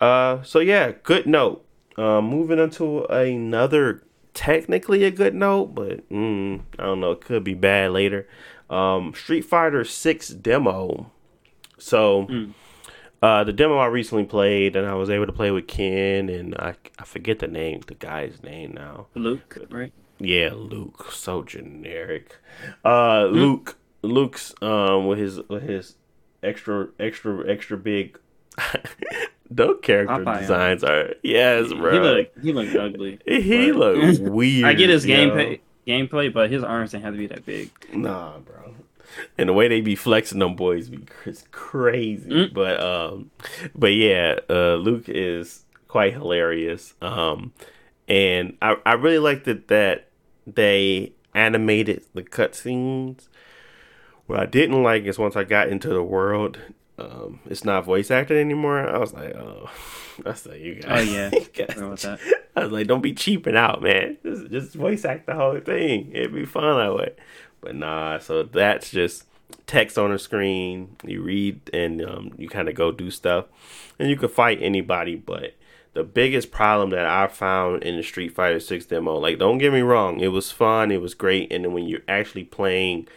[0.00, 1.64] uh, so yeah, good note.
[1.96, 4.02] Um, moving on to another
[4.34, 8.28] technically a good note, but mm, I don't know, it could be bad later.
[8.70, 11.10] Um, Street Fighter Six demo.
[11.78, 12.28] So,
[13.20, 16.54] uh, the demo I recently played, and I was able to play with Ken, and
[16.54, 19.06] I I forget the name, the guy's name now.
[19.14, 19.92] Luke, right?
[20.18, 21.10] Yeah, Luke.
[21.12, 22.36] So generic.
[22.84, 25.96] Uh Luke Luke's um with his with his
[26.42, 28.18] extra extra extra big
[29.50, 30.40] those character Popeye, huh?
[30.40, 31.98] designs are yes, He bro.
[32.00, 33.18] look he look ugly.
[33.26, 34.64] He but- looks weird.
[34.66, 37.70] I get his gameplay gameplay, but his arms didn't have to be that big.
[37.92, 38.74] Nah, bro.
[39.36, 42.30] And the way they be flexing them boys be cr- crazy.
[42.30, 42.54] Mm.
[42.54, 43.30] But um
[43.74, 46.94] but yeah, uh Luke is quite hilarious.
[47.02, 47.52] Um
[48.08, 50.08] and I I really liked it that
[50.46, 53.28] they animated the cutscenes.
[54.26, 56.58] What I didn't like is once I got into the world,
[56.98, 58.88] um, it's not voice acted anymore.
[58.88, 59.70] I was like, oh,
[60.26, 61.08] I said, you guys.
[61.08, 61.30] Oh, yeah.
[61.54, 62.18] guys- that.
[62.56, 64.18] I was like, don't be cheaping out, man.
[64.22, 66.10] Just, just voice act the whole thing.
[66.12, 67.14] It'd be fun that way.
[67.62, 69.24] But nah, so that's just
[69.66, 70.96] text on the screen.
[71.04, 73.46] You read and um, you kind of go do stuff,
[73.98, 75.16] and you could fight anybody.
[75.16, 75.54] But
[75.94, 79.72] the biggest problem that I found in the Street Fighter Six demo, like, don't get
[79.72, 83.08] me wrong, it was fun, it was great, and then when you're actually playing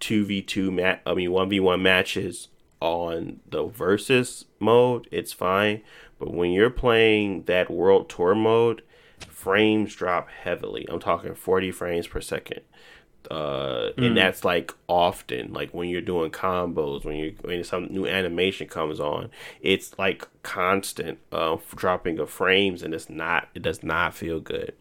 [0.00, 2.48] two v two mat, I mean one v one matches
[2.80, 5.82] on the versus mode, it's fine.
[6.18, 8.82] But when you're playing that world tour mode,
[9.28, 10.86] frames drop heavily.
[10.88, 12.60] I'm talking 40 frames per second.
[13.30, 18.06] Uh, and that's like often, like when you're doing combos, when you when some new
[18.06, 19.30] animation comes on,
[19.62, 24.74] it's like constant uh, dropping of frames, and it's not, it does not feel good.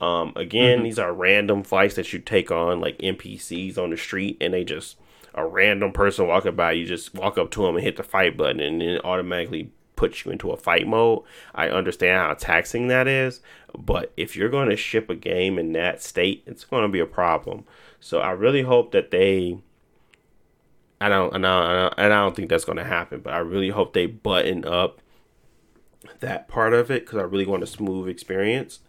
[0.00, 4.36] Um, again, these are random fights that you take on, like NPCs on the street,
[4.40, 4.96] and they just
[5.34, 8.36] a random person walking by, you just walk up to them and hit the fight
[8.36, 11.22] button, and it automatically puts you into a fight mode.
[11.54, 13.40] I understand how taxing that is,
[13.76, 17.00] but if you're going to ship a game in that state, it's going to be
[17.00, 17.64] a problem.
[18.00, 19.58] So I really hope that they.
[21.00, 23.38] I don't, don't, I don't, and I don't think that's going to happen, but I
[23.38, 25.00] really hope they button up
[26.20, 28.80] that part of it because I really want a smooth experience.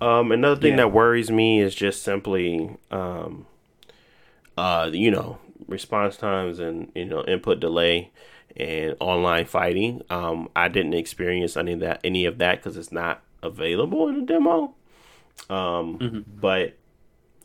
[0.00, 0.76] Um, another thing Yeah.
[0.78, 3.46] that worries me is just simply, um,
[4.56, 8.10] uh, you know, response times and you know input delay
[8.56, 10.02] and online fighting.
[10.10, 14.20] Um, I didn't experience any of that, any of that because it's not available in
[14.20, 14.74] the demo.
[15.50, 16.74] Um, but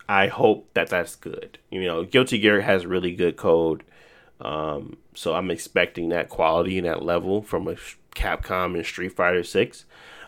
[0.07, 1.57] I hope that that's good.
[1.71, 3.83] You know, Guilty Gear has really good code.
[4.41, 9.13] Um, so I'm expecting that quality and that level from a sh- Capcom and Street
[9.13, 9.85] Fighter Six.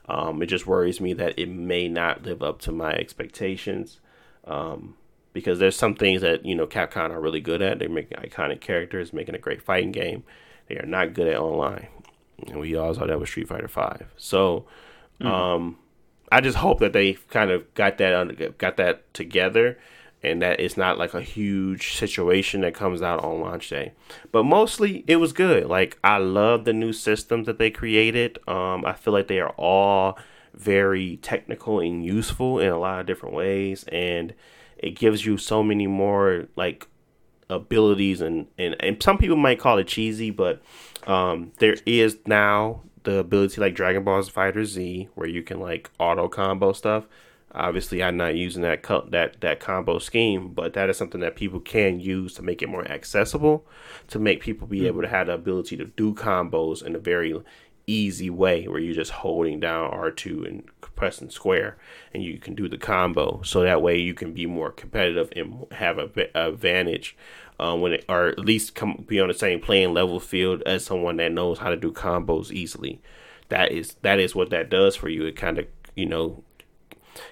[0.08, 4.00] Um, it just worries me that it may not live up to my expectations.
[4.46, 4.96] Um,
[5.34, 7.80] because there's some things that you know Capcom are really good at.
[7.80, 10.24] They're making iconic characters, making a great fighting game.
[10.67, 11.88] They are not good at online,
[12.48, 14.08] and we all saw that with Street Fighter Five.
[14.17, 14.65] So,
[15.22, 15.78] um,
[16.32, 19.78] I just hope that they kind of got that under, got that together,
[20.23, 23.93] and that it's not like a huge situation that comes out on launch day.
[24.31, 25.65] But mostly, it was good.
[25.67, 28.38] Like I love the new systems that they created.
[28.47, 30.17] Um, I feel like they are all
[30.53, 34.34] very technical and useful in a lot of different ways, and
[34.77, 36.88] it gives you so many more like
[37.49, 40.62] abilities and, and and some people might call it cheesy but
[41.05, 45.89] um there is now the ability like Dragon Ball Fighter Z, where you can like
[45.99, 47.05] auto combo stuff.
[47.54, 51.36] Obviously, I'm not using that co- that that combo scheme, but that is something that
[51.36, 53.66] people can use to make it more accessible,
[54.08, 57.36] to make people be able to have the ability to do combos in a very
[57.88, 60.64] easy way, where you're just holding down R2 and
[60.96, 61.78] pressing square,
[62.14, 63.42] and you can do the combo.
[63.44, 67.18] So that way you can be more competitive and have a, a advantage
[67.60, 70.84] um, when it, or at least come be on the same playing level field as
[70.84, 73.02] someone that knows how to do combos easily.
[73.50, 75.26] That is that is what that does for you.
[75.26, 76.44] It kind of you know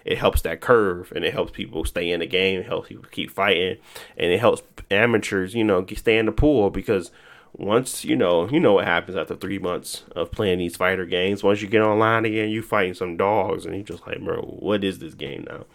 [0.05, 3.31] it helps that curve and it helps people stay in the game, helps people keep
[3.31, 3.77] fighting,
[4.17, 4.61] and it helps
[4.91, 7.11] amateurs, you know, stay in the pool because
[7.53, 11.43] once you know, you know what happens after three months of playing these fighter games.
[11.43, 14.83] Once you get online again, you fighting some dogs, and you're just like, bro, what
[14.83, 15.65] is this game now?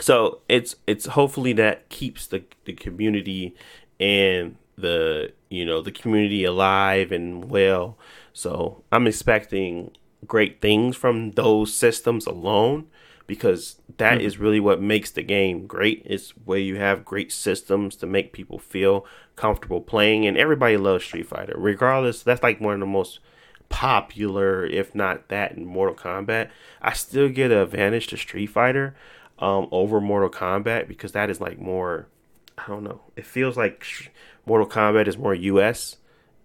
[0.00, 3.54] So it's it's hopefully that keeps the the community
[3.98, 7.98] and the you know the community alive and well.
[8.32, 9.90] So I'm expecting
[10.26, 12.86] great things from those systems alone
[13.28, 14.26] because that mm-hmm.
[14.26, 16.02] is really what makes the game great.
[16.04, 21.04] It's where you have great systems to make people feel comfortable playing and everybody loves
[21.04, 22.22] street fighter regardless.
[22.22, 23.20] That's like one of the most
[23.68, 26.48] popular if not that in mortal kombat.
[26.80, 28.96] I still get an advantage to street fighter
[29.38, 32.08] um, over mortal kombat because that is like more
[32.56, 33.02] i don't know.
[33.14, 34.10] It feels like
[34.46, 35.98] mortal kombat is more us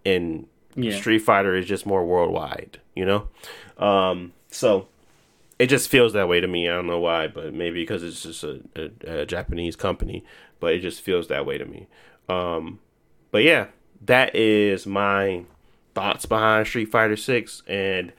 [0.04, 0.96] and yeah.
[0.96, 3.28] street fighter is just more worldwide you know
[3.78, 4.88] um, so
[5.58, 6.68] it just feels that way to me.
[6.68, 10.24] I don't know why, but maybe because it's just a, a, a Japanese company,
[10.60, 11.86] but it just feels that way to me.
[12.28, 12.80] Um,
[13.30, 13.66] but yeah,
[14.04, 15.44] that is my
[15.94, 18.12] thoughts behind Street Fighter Six, and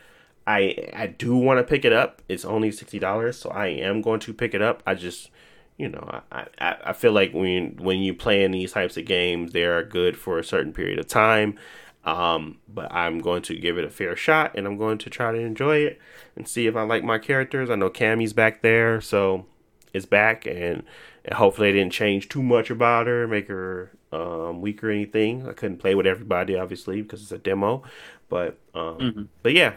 [0.47, 2.21] I I do want to pick it up.
[2.29, 4.81] It's only sixty dollars, so I am going to pick it up.
[4.85, 5.29] I just
[5.77, 9.05] you know I, I, I feel like when when you play in these types of
[9.05, 11.57] games, they are good for a certain period of time.
[12.05, 15.31] Um, but I'm going to give it a fair shot and I'm going to try
[15.31, 15.99] to enjoy it
[16.35, 17.69] and see if I like my characters.
[17.69, 19.47] I know Cammy's back there, so
[19.91, 20.83] it's back and,
[21.23, 25.47] and hopefully they didn't change too much about her, make her um, weak or anything.
[25.47, 27.81] I couldn't play with everybody obviously because it's a demo,
[28.29, 29.23] but um, mm-hmm.
[29.41, 29.73] but yeah,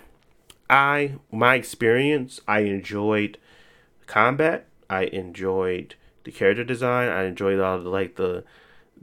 [0.68, 3.38] I my experience I enjoyed
[4.06, 4.66] combat.
[4.90, 7.08] I enjoyed the character design.
[7.08, 8.44] I enjoyed all the like the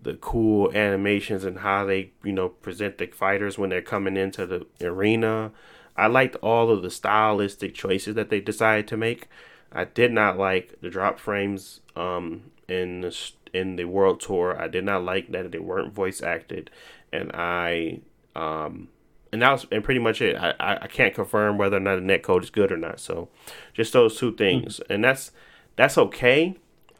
[0.05, 4.45] the cool animations and how they you know present the fighters when they're coming into
[4.45, 5.51] the arena.
[5.97, 9.27] I liked all of the stylistic choices that they decided to make.
[9.71, 14.61] I did not like the drop frames um, in the in the world tour.
[14.61, 16.69] I did not like that they weren't voice acted,
[17.11, 18.01] and I
[18.35, 18.89] um,
[19.31, 20.35] and that was and pretty much it.
[20.35, 22.99] I, I, I can't confirm whether or not the net code is good or not.
[22.99, 23.29] So
[23.73, 24.93] just those two things, mm-hmm.
[24.93, 25.31] and that's
[25.75, 26.57] that's okay.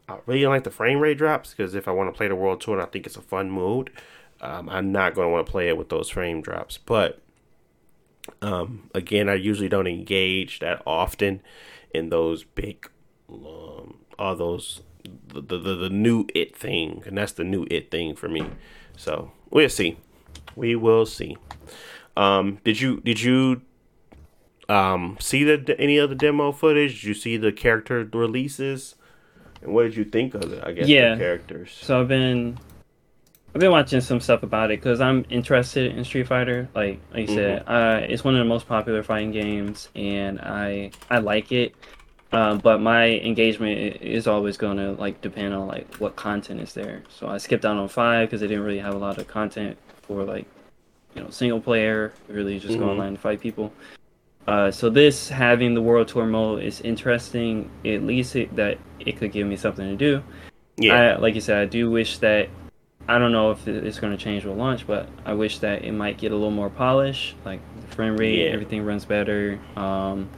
[0.08, 2.62] I really like the frame rate drops because if I want to play the World
[2.62, 3.90] Tour and I think it's a fun mode,
[4.42, 6.78] um, I'm not going to want to play it with those frame drops.
[6.78, 7.22] But
[8.42, 11.42] um, again, I usually don't engage that often
[11.94, 12.90] in those big,
[13.30, 14.82] um, all those
[15.28, 18.50] the, the the new it thing, and that's the new it thing for me.
[18.98, 19.98] So we'll see.
[20.56, 21.38] We will see.
[22.18, 23.62] Um, did you did you
[24.68, 27.02] um see the any of the demo footage?
[27.02, 28.96] Did you see the character releases?
[29.66, 30.64] And what did you think of it?
[30.64, 31.18] I guess yeah.
[31.18, 31.78] characters.
[31.82, 32.58] So I've been
[33.54, 36.70] I've been watching some stuff about it because I'm interested in Street Fighter.
[36.76, 37.36] Like like you mm-hmm.
[37.36, 41.74] said, uh, it's one of the most popular fighting games, and I I like it.
[42.32, 46.74] Um, but my engagement is always going to like depend on like what content is
[46.74, 47.04] there.
[47.10, 49.78] So I skipped out on five because they didn't really have a lot of content
[50.04, 50.46] for like
[51.16, 52.14] you know single player.
[52.28, 52.84] Really just mm-hmm.
[52.84, 53.74] go online and fight people.
[54.48, 57.70] Uh, so this having the world tour mode is interesting.
[57.84, 60.24] At least it, that it could give me something to do.
[60.78, 62.50] Yeah, I, like you said, I do wish that.
[63.08, 65.92] I don't know if it's going to change with launch, but I wish that it
[65.92, 67.36] might get a little more polish.
[67.46, 68.52] Like the frame rate, yeah.
[68.52, 69.60] everything runs better.
[69.76, 70.30] Um,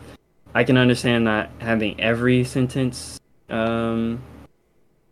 [0.53, 4.21] I can understand not having every sentence, um,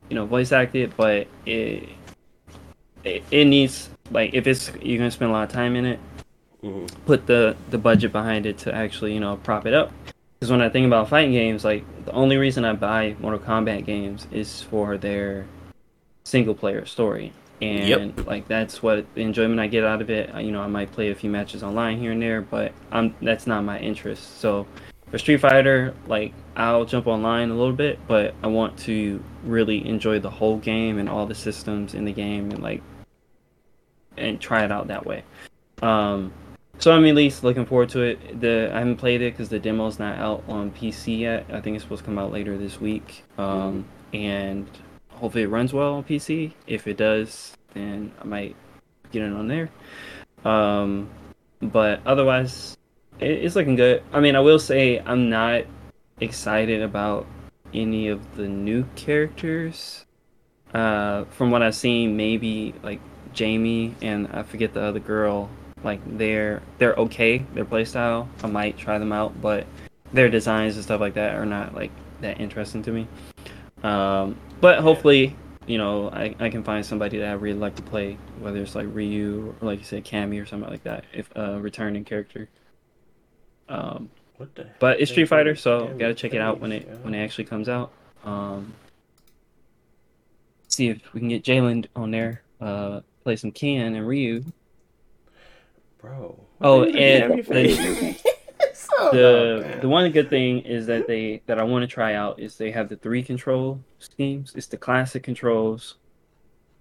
[0.09, 1.89] you know, voice acted, but it,
[3.03, 5.99] it it needs like if it's you're gonna spend a lot of time in it,
[6.65, 6.85] mm-hmm.
[7.05, 9.91] put the the budget behind it to actually you know prop it up.
[10.39, 13.85] Because when I think about fighting games, like the only reason I buy Mortal Kombat
[13.85, 15.45] games is for their
[16.23, 18.27] single player story, and yep.
[18.27, 20.29] like that's what the enjoyment I get out of it.
[20.43, 23.47] You know, I might play a few matches online here and there, but I'm that's
[23.47, 24.39] not my interest.
[24.39, 24.67] So
[25.09, 29.87] for Street Fighter, like I'll jump online a little bit, but I want to really
[29.87, 32.81] enjoy the whole game and all the systems in the game and like
[34.17, 35.23] and try it out that way.
[35.81, 36.33] Um,
[36.79, 38.41] so I'm at least looking forward to it.
[38.41, 41.45] The I haven't played it because the demo's not out on PC yet.
[41.51, 43.23] I think it's supposed to come out later this week.
[43.37, 44.17] Um, mm-hmm.
[44.17, 44.67] and
[45.09, 46.53] hopefully it runs well on PC.
[46.67, 48.55] If it does, then I might
[49.11, 49.69] get it on there.
[50.43, 51.09] Um,
[51.61, 52.77] but otherwise,
[53.19, 54.03] it, it's looking good.
[54.13, 55.63] I mean, I will say I'm not
[56.19, 57.25] excited about
[57.73, 60.05] any of the new characters.
[60.73, 62.99] Uh, from what I've seen, maybe like
[63.33, 65.49] Jamie and I forget the other girl.
[65.83, 67.39] Like they're they're okay.
[67.53, 69.67] Their playstyle, I might try them out, but
[70.13, 73.07] their designs and stuff like that are not like that interesting to me.
[73.83, 75.35] Um, but hopefully,
[75.67, 78.75] you know, I, I can find somebody that I really like to play, whether it's
[78.75, 82.03] like Ryu or like you said, Cammy or something like that, if a uh, returning
[82.03, 82.49] character.
[83.67, 84.09] Um,
[84.79, 87.69] but it's Street Fighter, so gotta check it out when it when it actually comes
[87.69, 87.91] out.
[88.23, 88.73] Um,
[90.67, 92.41] see if we can get Jalen on there.
[92.59, 94.43] Uh, play some Ken and Ryu.
[96.05, 96.39] Bro.
[96.61, 98.17] Oh, and the,
[99.11, 102.57] the the one good thing is that they that I want to try out is
[102.57, 104.53] they have the three control schemes.
[104.55, 105.95] It's the classic controls,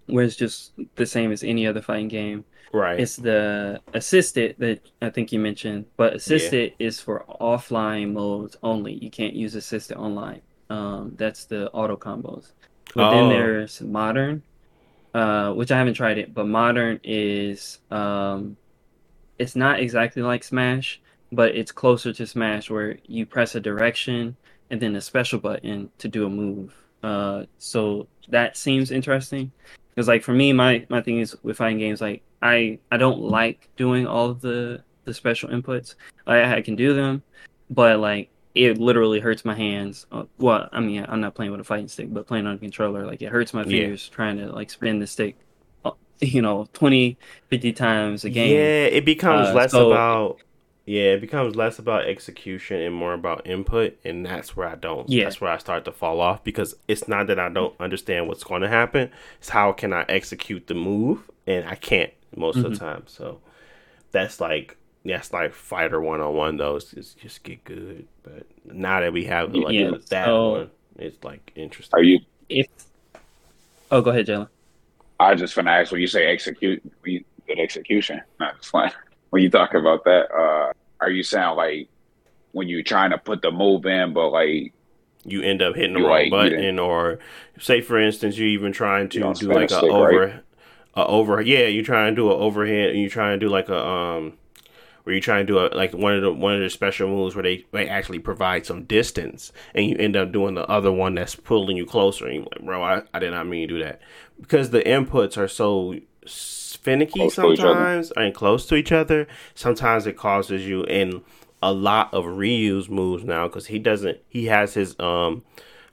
[0.06, 2.44] where it's just the same as any other fighting game.
[2.72, 2.98] Right.
[2.98, 6.86] It's the assisted that I think you mentioned, but assisted yeah.
[6.86, 8.94] is for offline modes only.
[8.94, 10.42] You can't use assisted online.
[10.70, 12.52] Um, that's the auto combos.
[12.94, 13.10] But oh.
[13.12, 14.42] then there's modern,
[15.14, 18.56] uh, which I haven't tried it, but modern is um,
[19.38, 21.00] it's not exactly like Smash,
[21.32, 24.36] but it's closer to Smash where you press a direction
[24.70, 26.74] and then a special button to do a move.
[27.02, 29.52] Uh, so that seems interesting
[29.94, 33.20] because like for me, my my thing is with fighting games, like I I don't
[33.20, 35.94] like doing all of the the special inputs.
[36.26, 37.22] I I can do them,
[37.70, 40.06] but like it literally hurts my hands.
[40.12, 42.58] Uh, well, I mean, I'm not playing with a fighting stick, but playing on a
[42.58, 44.14] controller, like it hurts my fingers yeah.
[44.14, 45.36] trying to like spin the stick,
[46.20, 47.16] you know, 20,
[47.48, 48.54] 50 times a game.
[48.54, 50.40] Yeah, it becomes uh, less so, about
[50.86, 55.08] yeah, it becomes less about execution and more about input, and that's where I don't.
[55.08, 55.24] Yeah.
[55.24, 58.44] That's where I start to fall off because it's not that I don't understand what's
[58.44, 62.66] going to happen; it's how can I execute the move, and I can't most mm-hmm.
[62.66, 62.96] of the mm-hmm.
[62.96, 63.04] time.
[63.06, 63.40] So
[64.12, 66.58] that's like that's like fighter one on one.
[66.58, 70.70] Those just just get good, but now that we have like yeah, that so, one,
[70.98, 71.98] it's like interesting.
[71.98, 72.20] Are you?
[72.50, 72.66] If
[73.90, 74.48] oh, go ahead, Jalen.
[75.20, 78.20] I just gonna ask when you say execute, good execution.
[78.40, 78.90] Not fun
[79.34, 81.88] when you talk about that, uh, are you saying like
[82.52, 84.72] when you're trying to put the move in, but like
[85.24, 87.18] you end up hitting the wrong like, button, or
[87.58, 90.42] say for instance you're even trying to do like a over, right?
[90.94, 93.68] a over, yeah, you try and do an overhead, and you try and do like
[93.68, 94.34] a um
[95.04, 97.36] where you try and do a like one of the one of the special moves
[97.36, 101.14] where they, they actually provide some distance and you end up doing the other one
[101.14, 103.84] that's pulling you closer and you're like bro I, I did not mean to do
[103.84, 104.00] that
[104.40, 105.94] because the inputs are so
[106.84, 109.26] finicky close sometimes and close to each other.
[109.54, 111.22] Sometimes it causes you in
[111.62, 114.18] a lot of reuse moves now because he doesn't.
[114.28, 115.42] He has his um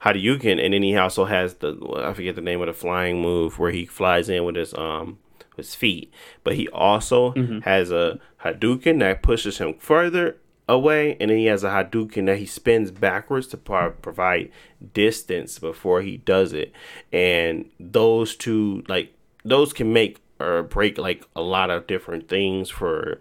[0.01, 3.57] Hadouken, and then he also has the I forget the name of the flying move
[3.57, 5.19] where he flies in with his um
[5.55, 6.13] his feet.
[6.43, 7.59] But he also mm-hmm.
[7.59, 10.37] has a Hadouken that pushes him further
[10.67, 14.51] away, and then he has a Hadouken that he spins backwards to par- provide
[14.93, 16.71] distance before he does it.
[17.11, 22.69] And those two, like those, can make or break like a lot of different things
[22.69, 23.19] for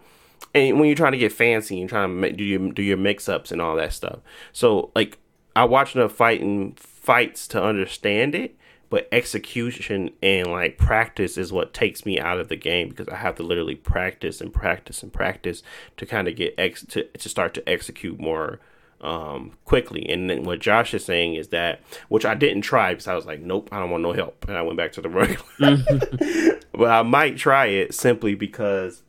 [0.54, 3.28] and when you're trying to get fancy and trying to do your do your mix
[3.28, 4.20] ups and all that stuff.
[4.52, 5.18] So like
[5.54, 8.56] I watch enough fighting fights to understand it,
[8.90, 13.16] but execution and like practice is what takes me out of the game because I
[13.16, 15.62] have to literally practice and practice and practice
[15.96, 18.58] to kind of get ex to, to start to execute more
[19.00, 20.08] um, quickly.
[20.08, 23.26] And then what Josh is saying is that, which I didn't try because I was
[23.26, 24.46] like, nope, I don't want no help.
[24.48, 25.08] And I went back to the
[25.58, 26.58] regular.
[26.72, 29.02] but I might try it simply because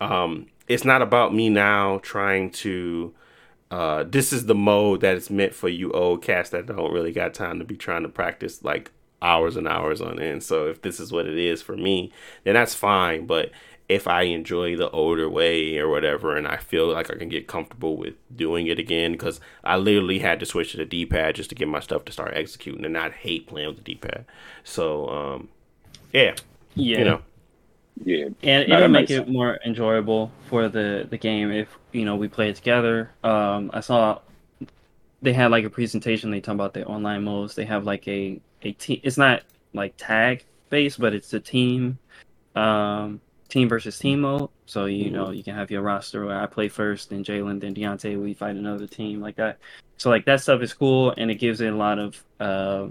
[0.00, 3.14] um, it's not about me now trying to.
[3.72, 7.10] Uh, this is the mode that is meant for you old cats that don't really
[7.10, 8.90] got time to be trying to practice like
[9.22, 10.42] hours and hours on end.
[10.42, 12.12] So if this is what it is for me,
[12.44, 13.24] then that's fine.
[13.26, 13.50] But
[13.88, 17.46] if I enjoy the older way or whatever, and I feel like I can get
[17.46, 21.36] comfortable with doing it again, because I literally had to switch to the D pad
[21.36, 23.94] just to get my stuff to start executing, and I hate playing with the D
[23.94, 24.26] pad.
[24.64, 25.48] So, um,
[26.12, 26.34] yeah,
[26.74, 27.22] yeah, you know,
[28.04, 32.28] yeah, and it'll make it more enjoyable for the the game if you know we
[32.28, 33.10] play it together.
[33.22, 34.20] Um, I saw
[35.20, 36.30] they had like a presentation.
[36.30, 37.54] They talk about the online modes.
[37.54, 39.00] They have like a a team.
[39.02, 39.42] It's not
[39.72, 41.98] like tag based, but it's a team.
[42.54, 44.48] Um, team versus team mode.
[44.66, 47.74] So you know you can have your roster where I play first, then Jalen, then
[47.74, 48.20] Deontay.
[48.20, 49.58] We fight another team like that.
[49.98, 52.86] So like that stuff is cool, and it gives it a lot of uh,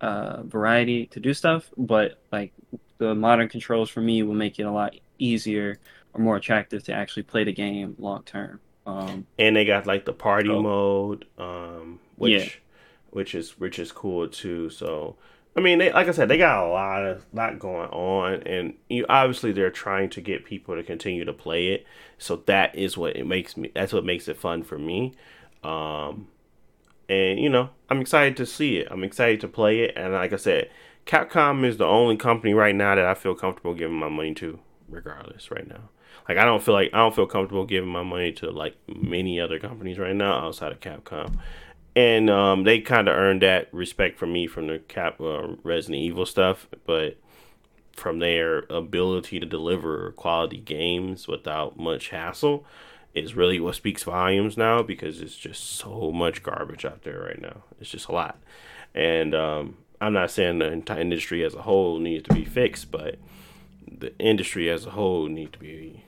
[0.00, 1.70] uh, variety to do stuff.
[1.76, 2.52] But like
[3.00, 5.78] the modern controls for me will make it a lot easier
[6.12, 8.60] or more attractive to actually play the game long term.
[8.86, 12.48] Um, and they got like the party so, mode, um, which yeah.
[13.08, 14.68] which is which is cool too.
[14.68, 15.16] So
[15.56, 18.74] I mean, they, like I said, they got a lot of lot going on, and
[18.90, 21.86] you obviously they're trying to get people to continue to play it.
[22.18, 23.72] So that is what it makes me.
[23.74, 25.14] That's what makes it fun for me.
[25.64, 26.28] Um,
[27.08, 28.88] and you know, I'm excited to see it.
[28.90, 30.70] I'm excited to play it, and like I said,
[31.06, 34.58] Capcom is the only company right now that I feel comfortable giving my money to,
[34.88, 35.50] regardless.
[35.50, 35.90] Right now,
[36.28, 39.40] like I don't feel like I don't feel comfortable giving my money to like many
[39.40, 41.38] other companies right now outside of Capcom
[41.96, 46.00] and um, they kind of earned that respect from me from the Cap uh, Resident
[46.00, 47.16] Evil stuff, but
[47.92, 52.64] from their ability to deliver quality games without much hassle
[53.14, 57.40] is really what speaks volumes now because it's just so much garbage out there right
[57.40, 57.64] now.
[57.80, 58.38] It's just a lot,
[58.94, 62.90] and um, I'm not saying the entire industry as a whole needs to be fixed,
[62.90, 63.16] but
[63.86, 66.02] the industry as a whole needs to be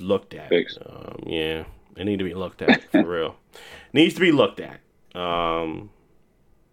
[0.00, 0.50] looked at.
[0.84, 1.64] Um, yeah,
[1.96, 3.36] it need to be looked at for real.
[3.92, 4.80] Needs to be looked at.
[5.14, 5.90] Um,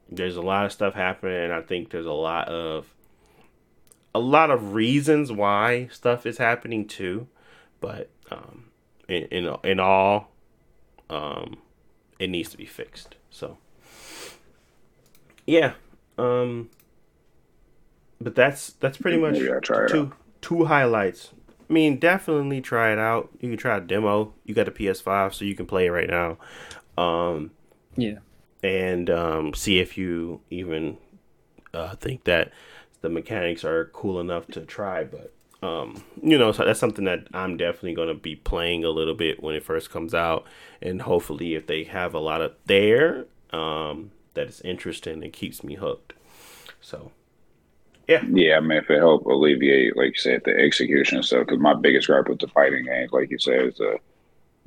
[0.09, 2.87] there's a lot of stuff happening, and I think there's a lot of
[4.13, 7.27] a lot of reasons why stuff is happening too.
[7.79, 8.65] But um,
[9.07, 10.31] in in, in all,
[11.09, 11.57] um,
[12.17, 13.15] it needs to be fixed.
[13.29, 13.57] So
[15.45, 15.73] yeah,
[16.17, 16.69] um,
[18.19, 19.37] but that's that's pretty much
[19.89, 21.31] two two highlights.
[21.69, 23.29] I mean, definitely try it out.
[23.39, 24.33] You can try a demo.
[24.45, 26.37] You got a PS5, so you can play it right now.
[27.01, 27.51] Um,
[27.95, 28.19] yeah.
[28.61, 30.97] And um, see if you even
[31.73, 32.51] uh, think that
[33.01, 35.03] the mechanics are cool enough to try.
[35.03, 38.89] But um, you know, so that's something that I'm definitely going to be playing a
[38.89, 40.45] little bit when it first comes out,
[40.81, 45.63] and hopefully, if they have a lot of there um, that is interesting, and keeps
[45.63, 46.13] me hooked.
[46.81, 47.11] So,
[48.07, 48.57] yeah, yeah.
[48.57, 52.07] I mean, if it help alleviate, like you said, the execution stuff, because my biggest
[52.07, 53.97] gripe with the fighting games, like you said, is the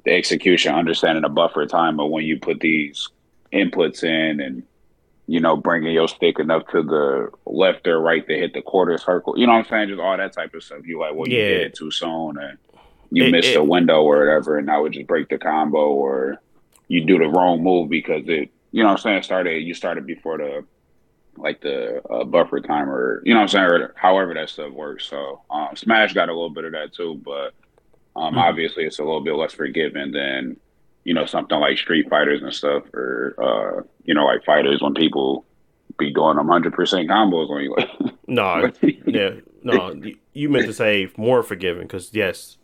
[0.04, 3.08] the execution, understanding the buffer time, but when you put these
[3.52, 4.62] inputs in and
[5.26, 8.98] you know bringing your stick enough to the left or right to hit the quarter
[8.98, 9.88] circle, you know what I'm saying?
[9.88, 10.86] Just all that type of stuff.
[10.86, 12.58] You like, well, you did it too soon and
[13.10, 15.88] you it, missed it, a window or whatever, and that would just break the combo,
[15.88, 16.40] or
[16.88, 19.22] you do the wrong move because it, you know what I'm saying?
[19.22, 20.64] Started you started before the
[21.36, 23.64] like the uh, buffer timer, you know what I'm saying?
[23.64, 25.06] Or however that stuff works.
[25.06, 27.54] So um, Smash got a little bit of that too, but
[28.18, 28.38] um, mm-hmm.
[28.38, 30.56] Obviously, it's a little bit less forgiving than
[31.04, 34.94] you know something like Street Fighters and stuff, or uh, you know like fighters when
[34.94, 35.44] people
[35.98, 37.76] be doing them hundred percent combos on you.
[38.26, 38.70] no,
[39.06, 39.94] yeah, no,
[40.32, 42.56] you meant to say more forgiving because yes,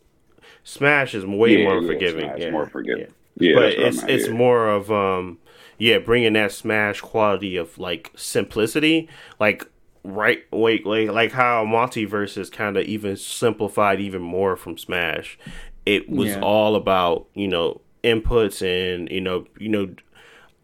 [0.63, 2.31] Smash is way yeah, more yeah, forgiving.
[2.37, 3.07] yeah, more forgiving.
[3.37, 5.39] Yeah, but it's it's more of um
[5.77, 9.09] yeah bringing that Smash quality of like simplicity,
[9.39, 9.65] like
[10.03, 15.37] right wait like like how MultiVersus is kind of even simplified even more from smash.
[15.85, 16.41] It was yeah.
[16.41, 19.89] all about you know inputs and you know you know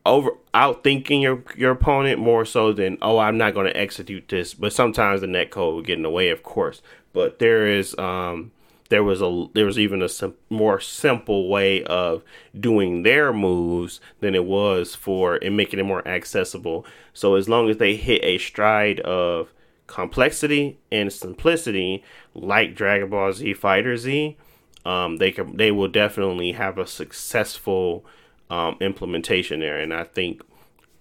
[0.06, 4.54] over outthinking your your opponent more so than oh i'm not going to execute this.
[4.54, 6.82] But sometimes the net code will get in the way of course.
[7.14, 8.52] But there is um
[8.92, 12.24] there was a there was even a sim- more simple way of
[12.60, 16.86] doing their moves than it was for and making it more accessible.
[17.14, 19.54] So as long as they hit a stride of
[19.88, 22.04] complexity and simplicity,
[22.36, 24.38] like Dragon Ball Z Fighter Z,
[24.86, 28.06] um, they can they will definitely have a successful
[28.50, 29.80] um, implementation there.
[29.80, 30.42] And I think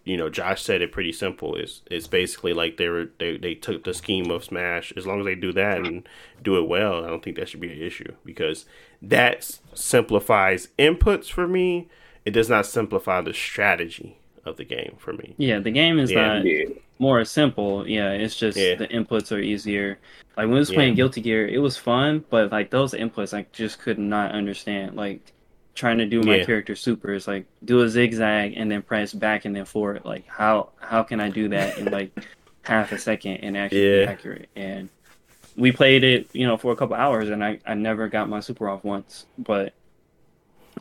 [0.04, 1.56] you know, Josh said it pretty simple.
[1.56, 4.92] It's it's basically like they were they, they took the scheme of Smash.
[4.96, 6.08] As long as they do that and
[6.42, 8.64] do it well, I don't think that should be an issue because
[9.02, 11.88] that simplifies inputs for me.
[12.24, 15.34] It does not simplify the strategy of the game for me.
[15.38, 16.42] Yeah, the game is yeah.
[16.42, 16.46] not
[16.98, 17.86] more simple.
[17.88, 18.74] Yeah, it's just yeah.
[18.74, 19.98] the inputs are easier.
[20.36, 23.46] Like when I was playing Guilty Gear, it was fun, but like those inputs I
[23.52, 24.96] just could not understand.
[24.96, 25.32] Like
[25.74, 26.44] trying to do my yeah.
[26.44, 30.04] character super is like do a zigzag and then press back and then forward.
[30.04, 32.12] Like how how can I do that in like
[32.62, 34.04] half a second and actually yeah.
[34.06, 34.48] be accurate?
[34.56, 34.88] And
[35.56, 38.40] we played it, you know, for a couple hours and I, I never got my
[38.40, 39.26] super off once.
[39.38, 39.74] But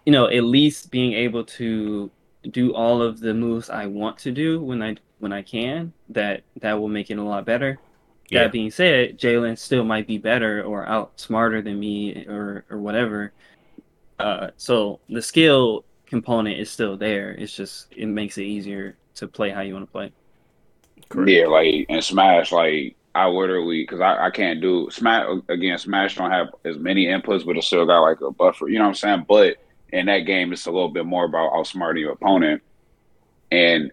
[0.05, 2.09] you know, at least being able to
[2.49, 6.43] do all of the moves I want to do when I when I can, that
[6.61, 7.79] that will make it a lot better.
[8.29, 8.43] Yeah.
[8.43, 12.77] That being said, Jalen still might be better or out smarter than me or or
[12.77, 13.33] whatever.
[14.19, 17.31] Uh, so the skill component is still there.
[17.31, 20.11] It's just it makes it easier to play how you want to play.
[21.07, 21.29] Correct.
[21.29, 25.77] Yeah, like in Smash, like I literally because I, I can't do Smash again.
[25.77, 28.67] Smash don't have as many inputs, but it still got like a buffer.
[28.67, 29.25] You know what I'm saying?
[29.27, 29.57] But
[29.91, 32.61] in that game, it's a little bit more about outsmarting your opponent
[33.51, 33.91] and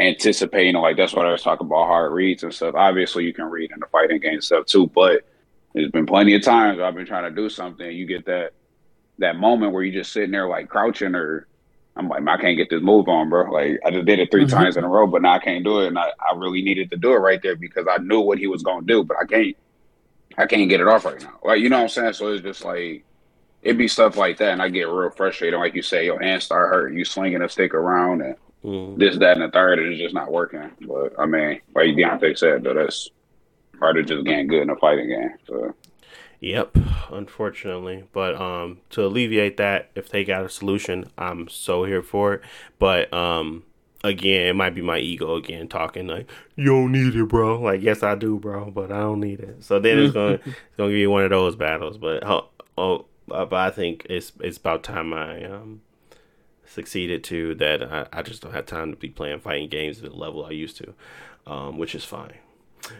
[0.00, 0.74] anticipating.
[0.74, 2.74] Like that's what I was talking about hard reads and stuff.
[2.74, 5.26] Obviously, you can read in the fighting game stuff too, but
[5.72, 7.90] there's been plenty of times I've been trying to do something.
[7.90, 8.52] You get that
[9.20, 11.46] that moment where you're just sitting there like crouching or
[11.96, 13.50] I'm like, I can't get this move on, bro.
[13.50, 14.50] Like I just did it 3 Mhm.
[14.50, 16.90] times in a row, but now I can't do it, and I, I really needed
[16.90, 19.24] to do it right there because I knew what he was gonna do, but I
[19.26, 19.56] can't,
[20.38, 21.38] I can't get it off right now.
[21.44, 22.12] Like you know what I'm saying?
[22.14, 23.04] So it's just like
[23.62, 25.58] it'd be stuff like that, and I get real frustrated.
[25.60, 28.98] Like you say, your hands start hurting, you swinging a stick around, and Mm.
[28.98, 30.70] this, that, and the third, and it's just not working.
[30.86, 33.08] But I mean, like Deontay said, though, that's
[33.78, 35.30] part of just getting good in a fighting game.
[35.46, 35.74] So
[36.40, 36.78] Yep,
[37.10, 38.04] unfortunately.
[38.12, 42.42] But um to alleviate that, if they got a solution, I'm so here for it.
[42.78, 43.64] But um
[44.02, 47.60] again, it might be my ego again talking like, You don't need it, bro.
[47.60, 49.62] Like, yes I do, bro, but I don't need it.
[49.62, 51.98] So then it's gonna it's gonna be one of those battles.
[51.98, 55.82] But oh, oh but I think it's it's about time I um
[56.64, 60.10] succeeded to that I, I just don't have time to be playing fighting games at
[60.10, 60.94] the level I used to.
[61.46, 62.34] Um, which is fine.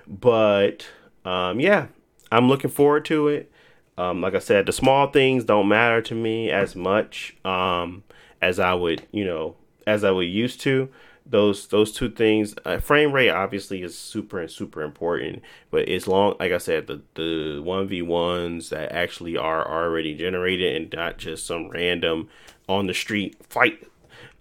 [0.06, 0.86] But
[1.24, 1.86] um yeah,
[2.30, 3.50] I'm looking forward to it.
[3.98, 8.02] Um, like I said, the small things don't matter to me as much um,
[8.40, 9.56] as I would, you know,
[9.86, 10.88] as I would used to.
[11.26, 16.08] Those those two things, uh, frame rate obviously is super and super important, but it's
[16.08, 16.34] long.
[16.40, 21.18] Like I said, the the one v ones that actually are already generated and not
[21.18, 22.28] just some random
[22.68, 23.86] on the street fight.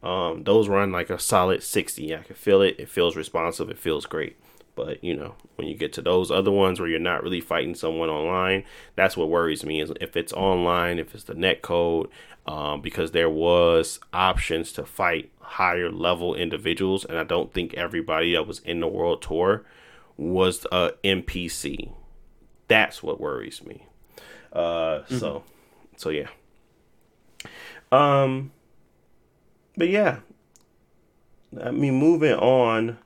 [0.01, 2.15] Um, those run like a solid sixty.
[2.15, 2.79] I can feel it.
[2.79, 3.69] It feels responsive.
[3.69, 4.37] It feels great.
[4.79, 7.75] But you know, when you get to those other ones where you're not really fighting
[7.75, 8.63] someone online,
[8.95, 9.81] that's what worries me.
[9.81, 12.07] Is if it's online, if it's the net code,
[12.45, 18.33] um, because there was options to fight higher level individuals, and I don't think everybody
[18.33, 19.65] that was in the world tour
[20.15, 21.91] was a NPC.
[22.69, 23.85] That's what worries me.
[24.53, 25.43] Uh, so,
[25.97, 26.27] so yeah.
[27.91, 28.51] Um,
[29.75, 30.19] but yeah,
[31.61, 32.97] I mean, moving on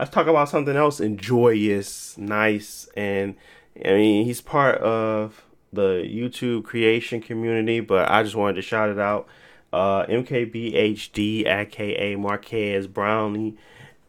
[0.00, 3.36] let's talk about something else enjoyous, nice, and
[3.84, 5.44] I mean he's part of
[5.74, 9.28] the YouTube creation community, but I just wanted to shout it out.
[9.72, 13.56] Uh, MKBHD, aka Marques Brownlee,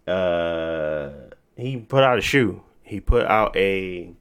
[0.07, 1.09] uh,
[1.57, 2.63] he put out a shoe.
[2.83, 4.13] He put out a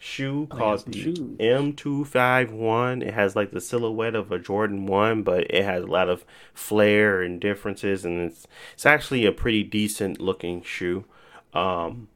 [0.00, 1.18] shoe Oh, called the shoes.
[1.38, 3.02] M251.
[3.06, 6.24] It has like the silhouette of a Jordan 1, but it has a lot of
[6.54, 11.04] flair and differences and it's it's actually a pretty decent looking shoe.
[11.54, 12.08] Um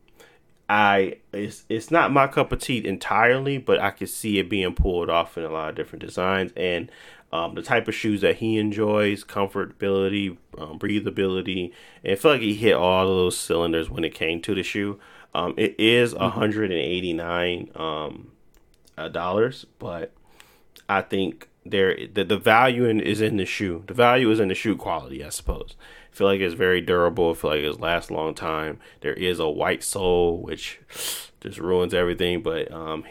[0.68, 4.74] I it's it's not my cup of tea entirely, but I could see it being
[4.74, 6.90] pulled off in a lot of different designs and
[7.32, 11.72] um, the type of shoes that he enjoys, comfortability, um, breathability,
[12.04, 14.62] and I feel like he hit all of those cylinders when it came to the
[14.62, 15.00] shoe.
[15.34, 18.32] Um, it is 189 um,
[18.96, 20.12] uh, dollars, but
[20.88, 23.84] I think there the, the value in, is in the shoe.
[23.86, 25.76] The value is in the shoe quality, I suppose.
[26.12, 27.30] I feel like it's very durable.
[27.30, 28.78] I feel like it lasts a long time.
[29.00, 30.80] There is a white sole, which
[31.40, 32.42] just ruins everything.
[32.42, 33.04] But um,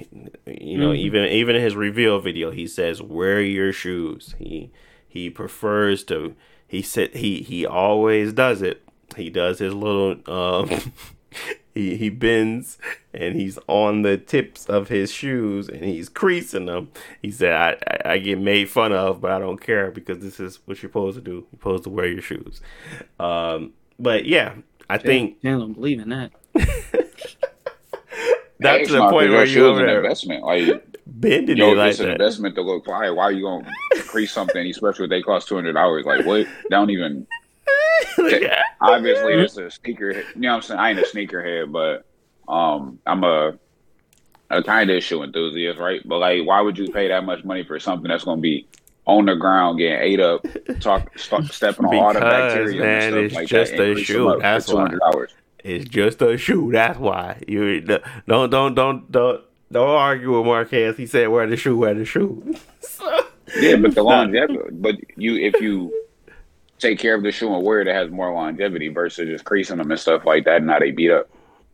[0.45, 4.71] you know, even even in his reveal video, he says, "Wear your shoes." He
[5.07, 6.35] he prefers to.
[6.65, 8.81] He said he he always does it.
[9.17, 10.69] He does his little um.
[11.73, 12.77] he he bends
[13.13, 16.89] and he's on the tips of his shoes and he's creasing them.
[17.21, 17.77] He said, I,
[18.09, 20.89] I, I get made fun of, but I don't care because this is what you're
[20.89, 21.31] supposed to do.
[21.31, 22.61] You're supposed to wear your shoes.
[23.19, 24.55] Um, but yeah,
[24.89, 26.31] I think I don't believe in that.
[28.59, 30.43] that's Hey, the point where shoe you're an investment.
[30.43, 32.13] Like bending Yo, it like it's an that.
[32.13, 33.13] investment to look fire.
[33.13, 36.05] Why are you gonna increase something, especially if they cost two hundred dollars?
[36.05, 36.45] Like what?
[36.45, 37.27] They don't even.
[38.81, 40.11] Obviously, this is a sneaker.
[40.11, 40.79] You know what I'm saying?
[40.79, 42.05] I ain't a sneakerhead, but
[42.51, 43.57] um, I'm a
[44.49, 46.01] a kind of shoe enthusiast, right?
[46.05, 48.67] But like, why would you pay that much money for something that's gonna be
[49.05, 50.45] on the ground getting ate up,
[50.79, 53.81] talk, st- stepping on all the Because, bacteria man, and stuff it's like just that?
[53.81, 54.87] a shoe, that's why.
[54.87, 55.27] $200.
[55.63, 56.71] It's just a shoe.
[56.71, 59.41] That's why you don't don't don't don't
[59.71, 60.97] don't argue with Marques.
[60.97, 62.55] He said, "Wear the shoe, wear the shoe."
[63.59, 64.59] Yeah, but the longevity.
[64.71, 65.93] But you, if you
[66.79, 69.77] take care of the shoe and wear it, it has more longevity versus just creasing
[69.77, 70.57] them and stuff like that.
[70.57, 71.29] And now they beat up.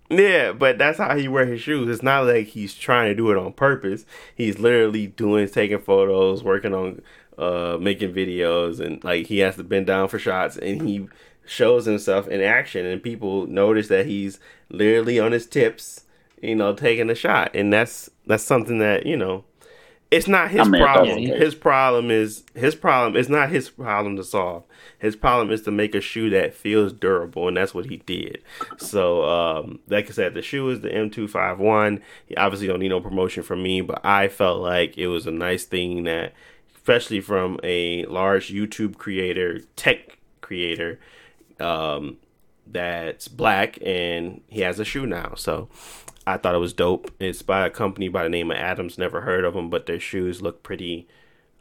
[0.09, 1.87] Yeah, but that's how he wear his shoes.
[1.87, 4.05] It's not like he's trying to do it on purpose.
[4.35, 7.01] He's literally doing taking photos, working on
[7.37, 11.07] uh making videos and like he has to bend down for shots and he
[11.45, 14.39] shows himself in action and people notice that he's
[14.69, 16.03] literally on his tips,
[16.41, 17.55] you know, taking a shot.
[17.55, 19.45] And that's that's something that, you know,
[20.11, 21.09] it's not his I mean, problem.
[21.09, 21.37] okay.
[21.37, 23.15] His problem is his problem.
[23.15, 24.63] It's not his problem to solve.
[24.97, 28.41] His problem is to make a shoe that feels durable, and that's what he did.
[28.77, 32.01] So, um, like I said, the shoe is the M251.
[32.25, 35.31] He obviously don't need no promotion from me, but I felt like it was a
[35.31, 36.33] nice thing that,
[36.75, 40.99] especially from a large YouTube creator, tech creator,
[41.59, 42.17] um,
[42.65, 45.33] that's black, and he has a shoe now.
[45.35, 45.69] So,
[46.27, 47.11] I thought it was dope.
[47.19, 48.97] It's by a company by the name of Atoms.
[48.97, 51.07] Never heard of them, but their shoes look pretty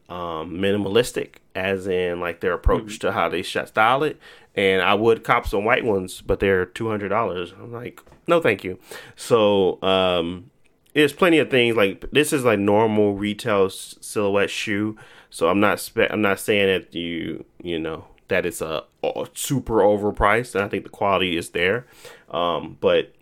[0.09, 3.09] um, minimalistic, as in like their approach mm-hmm.
[3.09, 4.19] to how they style it.
[4.55, 7.53] And I would cop some white ones, but they're two hundred dollars.
[7.53, 8.79] I'm like, no, thank you.
[9.17, 10.51] So um,
[10.95, 14.97] there's plenty of things like this is like normal retail silhouette shoe.
[15.31, 19.27] So I'm not spe- I'm not saying that you you know that it's a, a
[19.35, 21.87] super overpriced, and I think the quality is there.
[22.31, 23.15] Um, but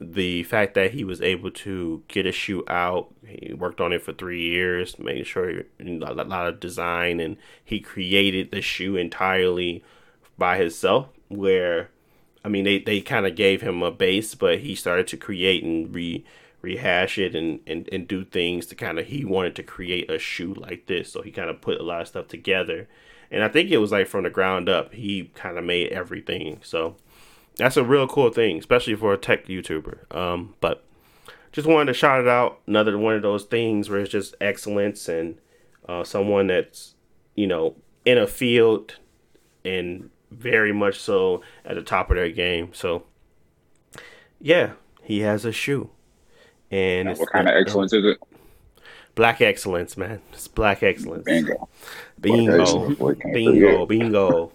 [0.00, 4.02] the fact that he was able to get a shoe out, he worked on it
[4.02, 9.82] for three years, making sure a lot of design, and he created the shoe entirely
[10.36, 11.08] by himself.
[11.28, 11.90] Where,
[12.44, 15.64] I mean, they, they kind of gave him a base, but he started to create
[15.64, 16.24] and re
[16.60, 20.18] rehash it and, and, and do things to kind of he wanted to create a
[20.18, 22.88] shoe like this so he kind of put a lot of stuff together
[23.30, 26.58] and i think it was like from the ground up he kind of made everything
[26.62, 26.96] so
[27.58, 30.14] that's a real cool thing, especially for a tech YouTuber.
[30.16, 30.84] Um, but
[31.52, 32.60] just wanted to shout it out.
[32.66, 35.38] Another one of those things where it's just excellence and
[35.88, 36.94] uh, someone that's
[37.34, 37.74] you know
[38.06, 38.96] in a field
[39.64, 42.70] and very much so at the top of their game.
[42.72, 43.02] So
[44.40, 45.90] yeah, he has a shoe.
[46.70, 48.18] And what kind of excellence is it?
[49.14, 50.20] Black excellence, man.
[50.32, 51.24] It's black excellence.
[51.24, 51.68] Bingo.
[52.20, 52.94] Bingo.
[53.32, 53.86] Bingo.
[53.86, 54.52] Bingo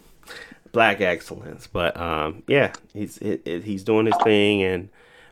[0.74, 1.68] black excellence.
[1.68, 4.90] But um, yeah, he's it, it, he's doing his thing, and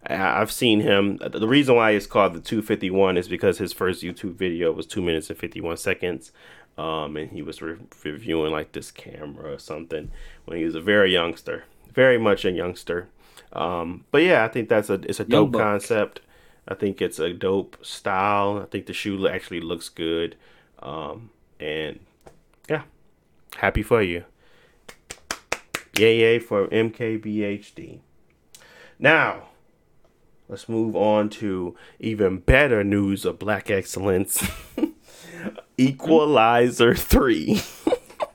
[0.08, 1.18] I've seen him.
[1.18, 5.02] The reason why it's called the 251 is because his first YouTube video was two
[5.02, 6.32] minutes and 51 seconds.
[6.78, 7.76] Um, and he was re-
[8.06, 10.10] reviewing like this camera or something
[10.46, 13.10] when he was a very youngster, very much a youngster.
[13.52, 16.22] Um, but yeah, I think that's a it's a dope concept.
[16.68, 18.62] I think it's a dope style.
[18.64, 20.38] I think the shoe actually looks good.
[20.80, 22.00] Um, and
[22.70, 22.84] yeah,
[23.58, 24.24] happy for you.
[25.98, 28.00] Yay, for MKBHD.
[28.98, 29.50] Now,
[30.48, 34.44] let's move on to even better news of black excellence
[35.78, 37.62] Equalizer 3.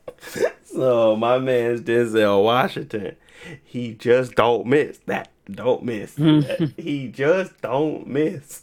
[0.64, 3.16] so, my man's Denzel Washington,
[3.62, 5.30] he just don't miss that.
[5.48, 6.16] Don't miss.
[6.76, 8.62] he just don't miss.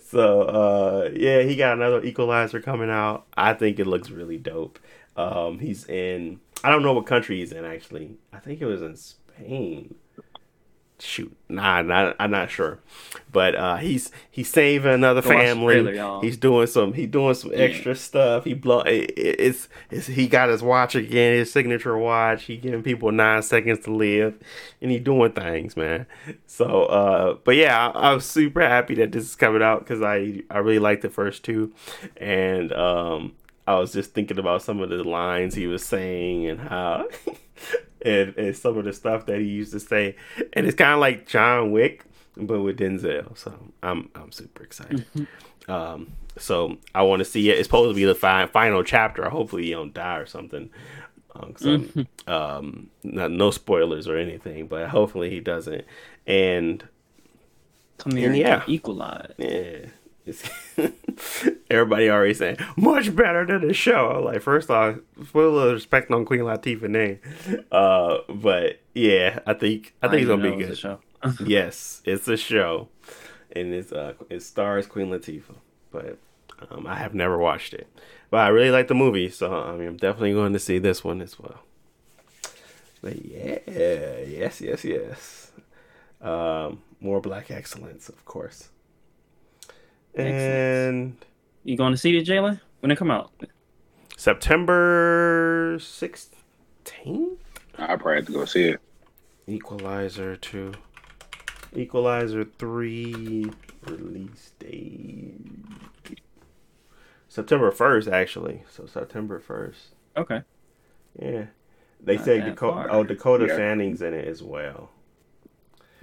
[0.00, 3.26] So, uh, yeah, he got another Equalizer coming out.
[3.36, 4.78] I think it looks really dope.
[5.16, 8.16] Um, he's in I don't know what country he's in actually.
[8.32, 9.94] I think it was in Spain.
[11.00, 12.78] Shoot, nah, not, I'm not sure,
[13.32, 15.82] but uh, he's he's saving another Go family.
[15.82, 17.98] Trailer, he's doing some he's doing some extra yeah.
[17.98, 18.44] stuff.
[18.44, 22.44] He blow it, it's, it's he got his watch again, his signature watch.
[22.44, 24.38] He giving people nine seconds to live,
[24.80, 26.06] and he doing things, man.
[26.46, 30.42] So, uh, but yeah, I, I'm super happy that this is coming out because I
[30.48, 31.72] I really like the first two,
[32.16, 33.32] and um,
[33.66, 37.08] I was just thinking about some of the lines he was saying and how
[38.02, 40.16] and, and some of the stuff that he used to say.
[40.52, 42.04] And it's kind of like John Wick,
[42.36, 43.36] but with Denzel.
[43.36, 45.06] So I'm I'm super excited.
[45.14, 45.70] Mm-hmm.
[45.70, 47.58] Um, so I want to see it.
[47.58, 49.28] It's supposed to be the fi- final chapter.
[49.28, 50.70] Hopefully he don't die or something.
[51.36, 52.30] Um, so, mm-hmm.
[52.30, 55.84] um, not, no spoilers or anything, but hopefully he doesn't.
[56.26, 56.86] And
[57.98, 59.32] come here, and yeah, equalize.
[59.38, 59.86] Yeah.
[61.70, 64.22] Everybody already saying much better than the show.
[64.24, 67.18] Like first off, full of respect on Queen Latifah name,
[67.70, 70.78] uh, but yeah, I think I think I it's gonna be good.
[70.78, 71.00] show.
[71.44, 72.88] yes, it's a show,
[73.52, 75.56] and it's uh it stars Queen Latifah,
[75.90, 76.18] but
[76.70, 77.86] um, I have never watched it,
[78.30, 81.04] but I really like the movie, so I mean I'm definitely going to see this
[81.04, 81.60] one as well.
[83.02, 85.52] But yeah, yes, yes, yes.
[86.22, 88.70] Um, more black excellence, of course.
[90.16, 91.16] And
[91.64, 92.60] you going to see it, Jalen?
[92.80, 93.32] When it come out?
[94.16, 97.40] September sixteenth.
[97.76, 98.80] I probably have to go see it.
[99.46, 100.72] Equalizer two.
[101.74, 103.50] Equalizer three
[103.86, 105.40] release date.
[107.28, 108.62] September first, actually.
[108.70, 109.94] So September first.
[110.16, 110.42] Okay.
[111.20, 111.46] Yeah.
[112.00, 112.88] They Not say Dakota.
[112.90, 113.56] Oh, Dakota yeah.
[113.56, 114.90] Fanning's in it as well.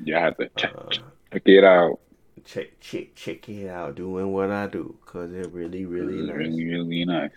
[0.04, 0.90] Yeah, I have to check, uh,
[1.32, 2.00] check it out
[2.46, 6.36] check check check it out doing what I do because it really really nice.
[6.36, 7.32] Really really nice.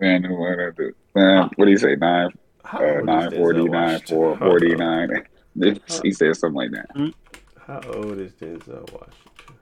[0.00, 0.94] Man, what I do.
[1.14, 1.96] Man, what do you say?
[1.96, 2.30] Nine
[2.72, 5.26] uh, nine forty nine four forty nine.
[6.02, 6.90] he said something like that.
[6.94, 7.08] Hmm?
[7.66, 9.56] How old is Denzel Washington?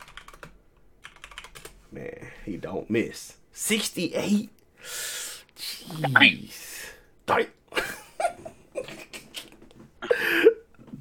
[1.93, 3.37] Man, he don't miss.
[3.53, 4.51] Sixty eight.
[5.57, 6.91] Jeez.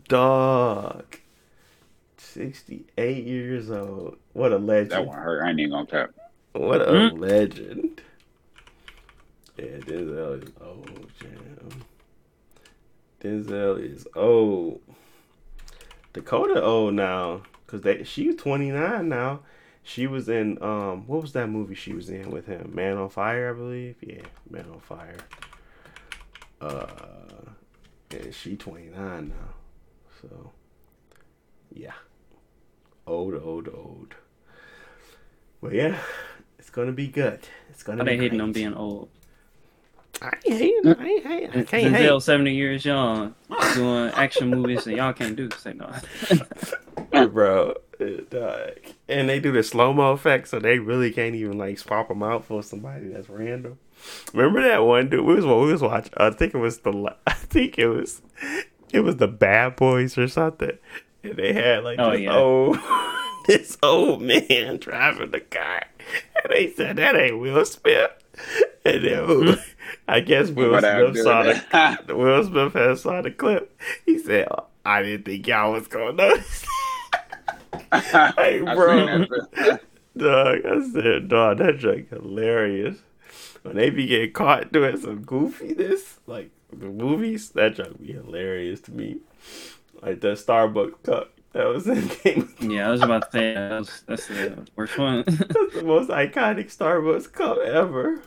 [0.07, 1.08] Dog.
[2.33, 4.17] 68 years old.
[4.33, 4.91] What a legend.
[4.91, 5.43] That one hurt.
[5.43, 6.11] I ain't even gonna tap.
[6.53, 7.17] What a mm-hmm.
[7.17, 8.01] legend.
[9.57, 11.83] Yeah, Denzel is old, jam.
[13.21, 14.81] Denzel is old.
[16.13, 19.41] Dakota old now, cause they she's 29 now,
[19.83, 22.71] She was in um what was that movie she was in with him?
[22.73, 23.95] Man on Fire, I believe.
[24.01, 25.17] Yeah, Man on Fire.
[26.61, 26.87] Uh,
[28.11, 29.53] and she twenty nine now,
[30.21, 30.51] so
[31.71, 31.93] yeah,
[33.09, 34.15] old, old, old.
[35.61, 35.97] But yeah,
[36.57, 37.41] it's gonna be good.
[37.69, 37.99] It's gonna.
[37.99, 39.09] How be they hating on being old?
[40.21, 40.87] I ain't hating.
[40.87, 41.49] I ain't hating.
[41.49, 42.09] I can't hate.
[42.09, 43.35] Denzel, seventy years young,
[43.73, 45.91] doing action movies, and y'all can't do say no.
[47.27, 47.73] bro.
[47.99, 48.71] uh, dog.
[49.07, 52.23] And they do the slow mo effect, so they really can't even like swap them
[52.23, 53.79] out for somebody that's random.
[54.33, 55.25] Remember that one dude?
[55.25, 56.13] We was we was watching.
[56.17, 57.15] I think it was the.
[57.27, 58.21] I think it was.
[58.91, 60.77] It was the Bad Boys or something,
[61.23, 62.35] and they had like Oh, this yeah.
[62.35, 62.77] old
[63.47, 65.83] this old man driving the car,
[66.43, 68.11] and they said that ain't Will Smith.
[68.85, 69.59] And then?
[70.07, 72.15] I guess Will But Smith do saw the.
[72.15, 73.77] Will Smith had saw the clip.
[74.05, 76.65] He said, "Oh, "I didn't think y'all was gonna notice."
[77.91, 79.07] Hey, I bro.
[79.07, 79.29] seen that.
[79.57, 79.77] Uh,
[80.17, 82.97] dog, I said, dog, that joke hilarious.
[83.63, 88.79] When they be getting caught doing some goofiness, like the movies, that joke be hilarious
[88.81, 89.17] to me.
[90.01, 92.53] Like the Starbucks cup that was in Game.
[92.61, 95.23] yeah, I was about to say that was, that's the worst one.
[95.27, 98.21] That's the most iconic Starbucks cup ever.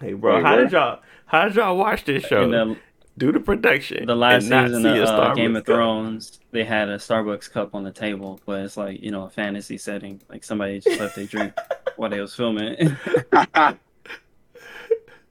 [0.00, 0.62] Hey, bro, Wait, how what?
[0.62, 1.00] did y'all?
[1.26, 2.48] How did y'all watch this show?
[2.48, 2.76] The,
[3.18, 4.06] Do the production.
[4.06, 5.74] the last season of uh, Game of cup?
[5.74, 9.30] Thrones, they had a Starbucks cup on the table, but it's like you know a
[9.30, 10.22] fantasy setting.
[10.30, 11.52] Like somebody just left their drink
[11.96, 13.78] while they was filming, and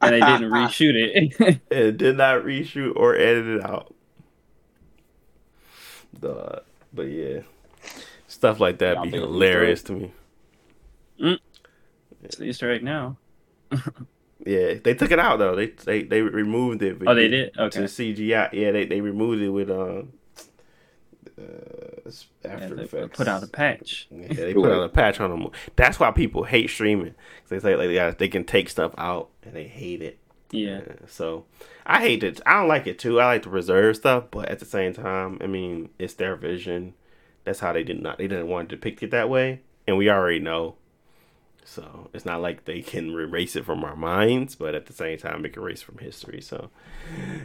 [0.01, 0.93] they didn't reshoot
[1.39, 1.59] it.
[1.71, 3.93] and did not reshoot or edit it out.
[6.19, 6.63] The
[6.93, 7.41] but yeah,
[8.27, 10.11] stuff like that be hilarious to me.
[12.23, 13.17] it's an Easter egg now.
[14.45, 15.55] Yeah, they took it out though.
[15.55, 17.01] They they they removed it.
[17.05, 17.57] Oh, they did.
[17.57, 17.81] Okay.
[17.81, 17.85] to.
[17.85, 18.53] CGI.
[18.53, 20.13] Yeah, they they removed it with um
[21.37, 22.09] uh,
[22.45, 23.17] After they Effects.
[23.17, 24.07] put out a patch.
[24.09, 25.49] Yeah, they put out a patch on them.
[25.75, 27.15] That's why people hate streaming.
[27.49, 30.19] They say like they, got, they can take stuff out and they hate it.
[30.51, 30.81] Yeah.
[30.87, 31.45] Yeah, so
[31.85, 32.41] I hate it.
[32.45, 33.19] I don't like it too.
[33.19, 36.93] I like to reserve stuff, but at the same time, I mean, it's their vision.
[37.43, 38.17] That's how they did not.
[38.17, 40.75] They didn't want to depict it that way, and we already know.
[41.63, 45.17] So it's not like they can erase it from our minds, but at the same
[45.17, 46.39] time, it can erase from history.
[46.41, 46.69] So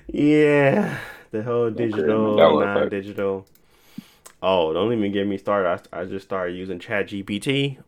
[0.06, 0.98] yeah,
[1.32, 3.46] the whole digital, non-digital.
[4.42, 5.88] Oh, don't even get me started.
[5.92, 7.78] I, I just started using Chat GPT.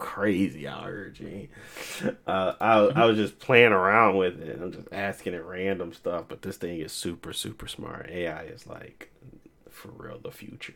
[0.00, 0.88] Crazy out.
[2.26, 4.58] Uh, I I was just playing around with it.
[4.60, 8.08] I'm just asking it random stuff, but this thing is super super smart.
[8.10, 9.12] AI is like
[9.68, 10.74] for real the future.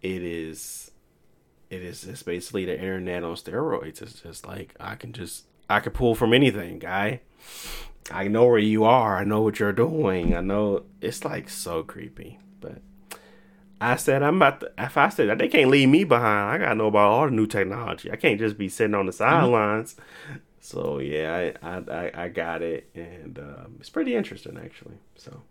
[0.00, 0.90] It is.
[1.70, 4.00] It is just basically the internet on steroids.
[4.00, 7.20] It's just like I can just I can pull from anything, guy.
[8.10, 9.16] I know where you are.
[9.16, 10.36] I know what you're doing.
[10.36, 12.80] I know it's like so creepy, but
[13.82, 14.70] I said I'm about to.
[14.78, 17.32] If I said that they can't leave me behind, I gotta know about all the
[17.32, 18.12] new technology.
[18.12, 19.96] I can't just be sitting on the sidelines.
[20.60, 24.94] So yeah, I I, I, I got it, and um, it's pretty interesting actually.
[25.16, 25.42] So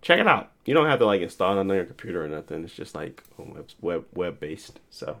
[0.00, 0.52] check it out.
[0.64, 2.62] You don't have to like install it on your computer or nothing.
[2.62, 4.78] It's just like web web web based.
[4.88, 5.20] So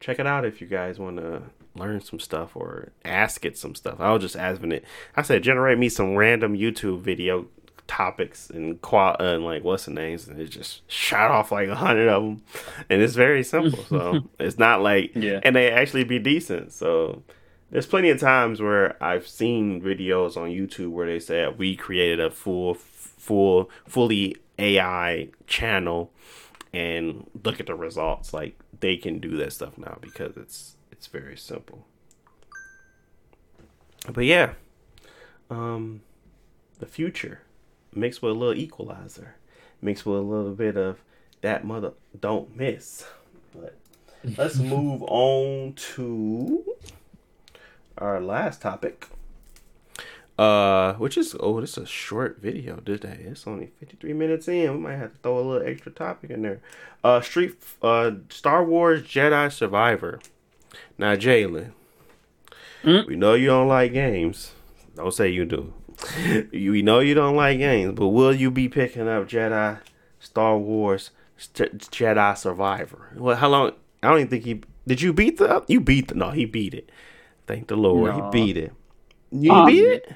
[0.00, 1.42] check it out if you guys want to
[1.74, 4.00] learn some stuff or ask it some stuff.
[4.00, 4.84] I was just asking it.
[5.14, 7.48] I said generate me some random YouTube video
[7.88, 10.28] topics and qual and like what's the names?
[10.28, 12.42] And it just shot off like a hundred of them
[12.88, 15.40] and it's very simple so it's not like Yeah.
[15.42, 17.22] and they actually be decent so
[17.70, 22.20] there's plenty of times where I've seen videos on YouTube where they said we created
[22.20, 26.10] a full full fully AI channel
[26.72, 28.32] and look at the results.
[28.32, 31.84] Like they can do that stuff now because it's it's very simple.
[34.12, 34.52] But yeah
[35.50, 36.00] um
[36.78, 37.40] the future
[37.94, 39.34] mixed with a little equalizer
[39.80, 41.00] mixed with a little bit of
[41.40, 43.04] that mother don't miss.
[43.54, 43.76] But
[44.36, 46.64] let's move on to
[47.96, 49.08] our last topic
[50.38, 53.18] uh which is oh this is a short video today.
[53.24, 54.72] It's only 53 minutes in.
[54.72, 56.60] We might have to throw a little extra topic in there.
[57.02, 60.20] Uh street uh star wars jedi survivor.
[60.96, 61.72] Now jalen
[62.84, 64.52] we know you don't like games.
[64.94, 65.72] Don't say you do
[66.52, 69.78] we know you don't like games but will you be picking up jedi
[70.20, 73.72] star wars St- jedi survivor well how long
[74.02, 76.74] i don't even think he did you beat the you beat the no he beat
[76.74, 76.90] it
[77.46, 78.24] thank the lord No.
[78.24, 78.72] he beat it
[79.30, 80.12] you Um, beat it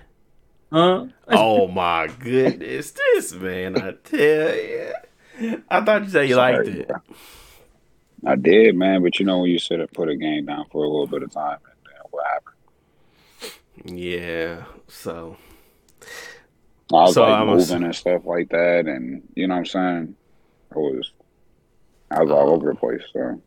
[0.73, 1.07] Huh?
[1.29, 3.77] oh my goodness, this man!
[3.77, 6.89] I tell you, I thought you said you liked Sorry, it.
[6.89, 6.97] bro.
[8.25, 10.83] I did, man, but you know when you sit and put a game down for
[10.83, 13.99] a little bit of time, and then what happened?
[14.01, 15.37] Yeah, so
[16.95, 19.61] I was So like I'm a- moving and stuff like that, and you know what
[19.61, 20.17] I'm saying.
[20.75, 21.13] I was,
[22.11, 23.03] I was all over the place.
[23.13, 23.43] So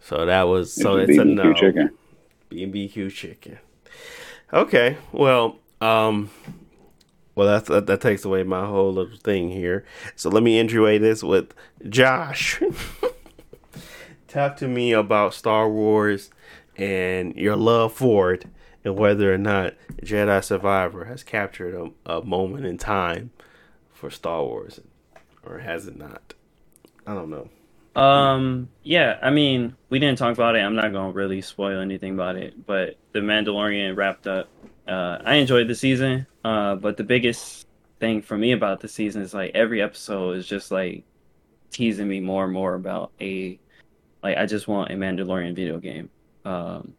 [0.00, 1.54] So that was so It's it's a no.
[1.54, 1.90] chicken.
[2.50, 3.58] BBQ chicken.
[4.52, 6.30] Okay, well, um,
[7.34, 9.84] well that's, that that takes away my whole little thing here.
[10.14, 11.52] So let me intro this with
[11.88, 12.62] Josh.
[14.28, 16.30] Talk to me about Star Wars
[16.76, 18.46] and your love for it,
[18.84, 21.74] and whether or not Jedi Survivor has captured
[22.06, 23.30] a, a moment in time
[23.92, 24.80] for Star Wars,
[25.44, 26.34] or has it not?
[27.06, 27.48] I don't know.
[28.00, 30.60] Um, yeah, I mean, we didn't talk about it.
[30.60, 34.48] I'm not gonna really spoil anything about it, but The Mandalorian wrapped up.
[34.86, 37.66] Uh, I enjoyed the season, uh, but the biggest
[37.98, 41.04] thing for me about the season is like every episode is just like
[41.70, 43.58] teasing me more and more about a
[44.22, 46.10] like I just want a Mandalorian video game.
[46.46, 46.94] Um,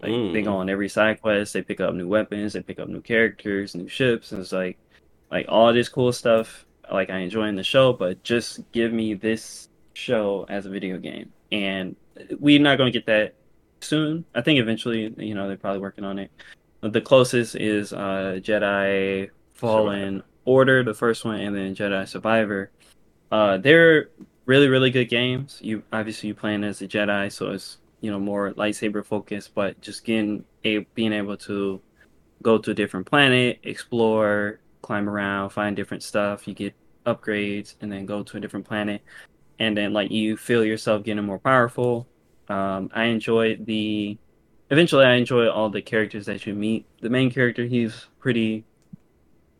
[0.00, 0.44] like they Mm.
[0.44, 3.74] go on every side quest, they pick up new weapons, they pick up new characters,
[3.74, 4.78] new ships, and it's like
[5.30, 6.64] like all this cool stuff.
[6.92, 10.98] Like I enjoy in the show, but just give me this show as a video
[10.98, 11.96] game, and
[12.38, 13.34] we're not going to get that
[13.80, 14.24] soon.
[14.34, 16.30] I think eventually, you know, they're probably working on it.
[16.82, 22.70] The closest is uh, Jedi Fallen Order, the first one, and then Jedi Survivor.
[23.32, 24.10] Uh, they're
[24.44, 25.58] really, really good games.
[25.62, 29.80] You obviously you playing as a Jedi, so it's you know more lightsaber focused, but
[29.80, 31.80] just getting a being able to
[32.42, 36.46] go to a different planet, explore, climb around, find different stuff.
[36.46, 36.74] You get
[37.06, 39.00] upgrades, and then go to a different planet,
[39.58, 42.06] and then like you feel yourself getting more powerful.
[42.50, 44.18] Um, I enjoyed the.
[44.68, 46.84] Eventually, I enjoy all the characters that you meet.
[47.00, 48.64] The main character, he's pretty,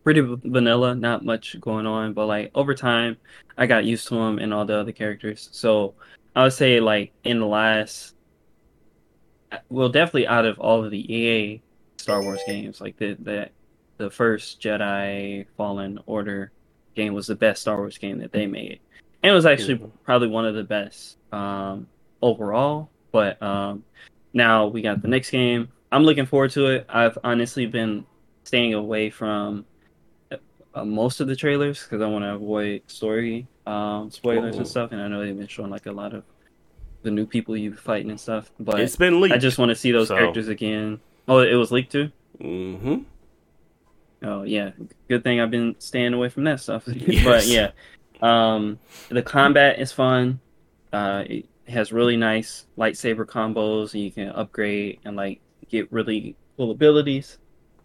[0.02, 2.12] pretty vanilla, not much going on.
[2.12, 3.16] But like over time,
[3.56, 5.48] I got used to him and all the other characters.
[5.52, 5.94] So
[6.36, 8.13] I would say like in the last,
[9.68, 11.62] well, definitely out of all of the EA
[11.96, 13.48] Star Wars games, like the the
[13.96, 16.50] the first Jedi Fallen Order
[16.94, 18.80] game was the best Star Wars game that they made,
[19.22, 19.90] and it was actually Mhm.
[20.04, 21.86] probably one of the best um,
[22.22, 22.90] overall.
[23.12, 23.84] But um,
[24.32, 25.68] now we got the next game.
[25.92, 26.86] I'm looking forward to it.
[26.88, 28.04] I've honestly been
[28.44, 29.64] staying away from
[30.74, 34.58] uh, most of the trailers because I want to avoid story um, spoilers Oh.
[34.58, 34.90] and stuff.
[34.92, 36.24] And I know they've been showing like a lot of
[37.04, 38.50] the new people you fighting and stuff.
[38.58, 39.34] But it's been leaked.
[39.34, 41.00] I just want to see those so- characters again.
[41.28, 42.10] Oh, it was leaked too.
[42.40, 43.02] Mm-hmm.
[44.24, 44.70] Oh yeah,
[45.08, 46.84] good thing I've been staying away from that stuff.
[47.24, 47.70] but yeah,
[48.20, 48.78] um,
[49.10, 50.40] the combat is fun.
[50.92, 56.36] Uh, it has really nice lightsaber combos, and you can upgrade and like get really
[56.56, 57.38] cool abilities.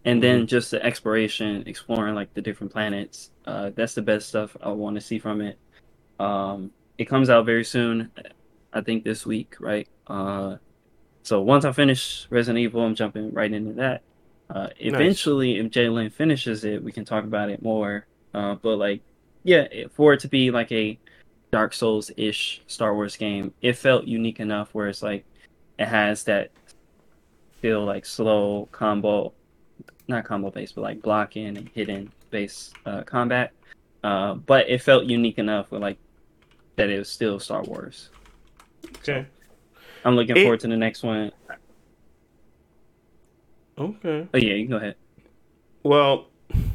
[0.06, 3.32] And then just the exploration, exploring like the different planets.
[3.46, 5.60] Uh, that's the best stuff I want to see from it.
[6.20, 8.10] Um, it comes out very soon,
[8.74, 9.88] I think this week, right?
[10.08, 10.58] Uh,
[11.24, 14.04] so once I finish Resident Evil, I'm jumping right into that.
[14.50, 18.08] Uh, eventually, if Jalen finishes it, we can talk about it more.
[18.34, 19.02] Uh, but like,
[19.44, 20.98] yeah, for it to be like a
[21.52, 25.26] Dark Souls ish Star Wars game, it felt unique enough where it's like
[25.78, 26.52] it has that
[27.62, 29.34] feel like slow combo,
[30.08, 33.52] not combo based, but like blocking and hitting based uh, combat.
[34.04, 35.98] Uh, but it felt unique enough with like
[36.76, 38.10] that it was still Star Wars.
[38.98, 39.26] Okay.
[40.06, 41.32] I'm looking It- forward to the next one.
[43.78, 44.28] Okay.
[44.34, 44.96] Oh yeah, you can go ahead.
[45.84, 46.66] Well, I'm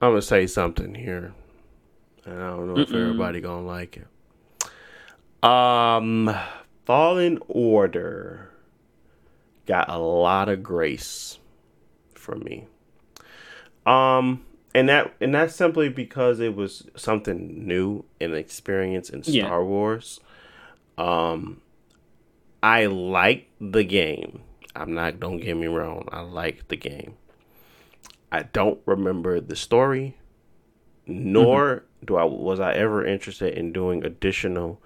[0.00, 1.32] gonna say something here,
[2.26, 3.00] and I don't know if Mm-mm.
[3.00, 5.48] everybody gonna like it.
[5.48, 6.34] Um,
[6.84, 8.50] Fallen Order
[9.66, 11.38] got a lot of grace
[12.14, 12.66] from me.
[13.86, 14.44] Um,
[14.74, 19.58] and that and that's simply because it was something new and experience in Star Yeah.
[19.60, 20.20] Wars.
[20.96, 21.60] Um,
[22.62, 24.40] I like the game.
[24.74, 25.20] I'm not.
[25.20, 26.08] Don't get me wrong.
[26.10, 27.14] I like the game.
[28.32, 30.16] I don't remember the story,
[31.06, 34.80] nor do I was I ever interested in doing additional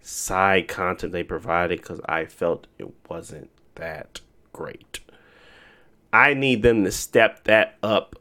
[0.00, 4.20] side content they provided because I felt it wasn't that
[4.52, 5.00] great.
[6.12, 8.16] I need them to step that up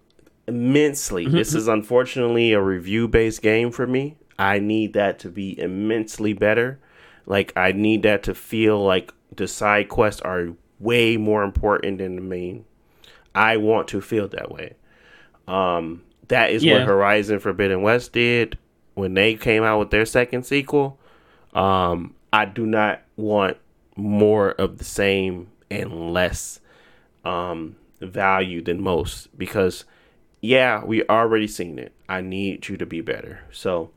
[0.47, 1.27] immensely.
[1.27, 4.17] This is unfortunately a review based game for me.
[4.37, 6.79] I need that to be immensely better.
[7.25, 10.49] Like I need that to feel like the side quests are
[10.79, 12.65] way more important than the main.
[13.33, 14.75] I want to feel that way.
[15.47, 18.57] Um, that is what Horizon Forbidden West did
[18.93, 20.99] when they came out with their second sequel.
[21.53, 23.57] Um, I do not want
[23.95, 26.59] more of the same and less
[27.25, 29.85] um, value than most because,
[30.41, 31.93] yeah, we already seen it.
[32.09, 33.41] I need you to be better.
[33.51, 33.91] So,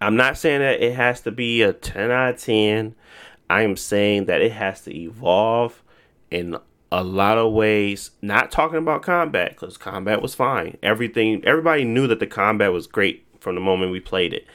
[0.00, 2.94] I'm not saying that it has to be a 10 out of 10.
[3.48, 5.82] I am saying that it has to evolve
[6.30, 6.56] in
[6.92, 8.10] a lot of ways.
[8.20, 10.76] Not talking about combat because combat was fine.
[10.82, 14.46] Everything, everybody knew that the combat was great from the moment we played it.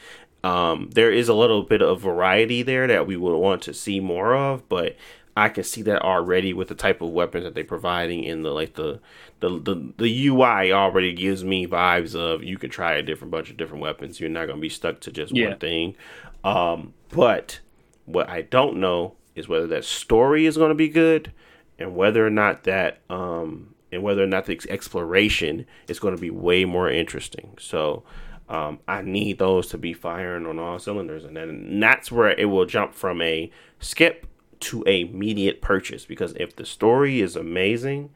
[0.44, 4.00] Um, there is a little bit of variety there that we would want to see
[4.00, 4.96] more of, but
[5.36, 8.51] I can see that already with the type of weapons that they're providing in the
[8.51, 8.99] like the
[9.39, 13.49] the the, the UI already gives me vibes of you can try a different bunch
[13.49, 14.19] of different weapons.
[14.19, 15.49] You're not gonna be stuck to just Yeah.
[15.49, 15.95] one thing.
[16.43, 17.59] Um, but
[18.05, 21.32] what I don't know is whether that story is gonna be good
[21.79, 26.21] and whether or not that um and whether or not the exploration is going to
[26.21, 27.57] be way more interesting.
[27.59, 28.03] So
[28.47, 32.29] um, I need those to be firing on all cylinders, and then and that's where
[32.32, 34.27] it will jump from a skip
[34.62, 36.05] to a immediate purchase.
[36.05, 38.12] Because if the story is amazing,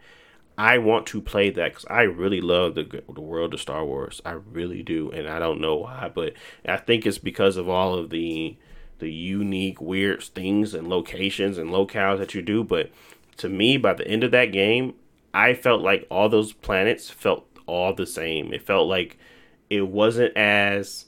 [0.58, 4.22] I want to play that because I really love the the world of Star Wars.
[4.26, 6.34] I really do, and I don't know why, but
[6.68, 8.58] I think it's because of all of the
[9.00, 12.64] the unique, weird things and locations and locales that you do.
[12.64, 12.92] But
[13.38, 14.94] to me, by the end of that game,
[15.34, 18.54] I felt like all those planets felt all the same.
[18.54, 19.18] It felt like
[19.70, 21.06] it wasn't as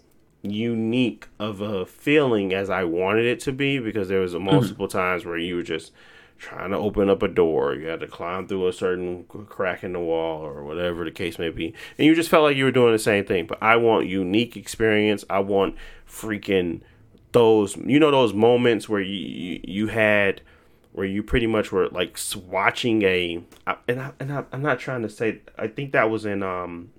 [0.50, 4.88] unique of a feeling as I wanted it to be because there was a multiple
[4.88, 5.92] times where you were just
[6.38, 7.74] trying to open up a door.
[7.74, 11.40] You had to climb through a certain crack in the wall or whatever the case
[11.40, 11.74] may be.
[11.98, 13.48] And you just felt like you were doing the same thing.
[13.48, 15.26] But I want unique experience.
[15.30, 15.76] I want
[16.08, 16.82] freaking
[17.34, 20.42] those you know those moments where you you, you had
[20.94, 23.44] where you pretty much were like s- watching a
[23.88, 26.90] and I, and I, I'm not trying to say I think that was in um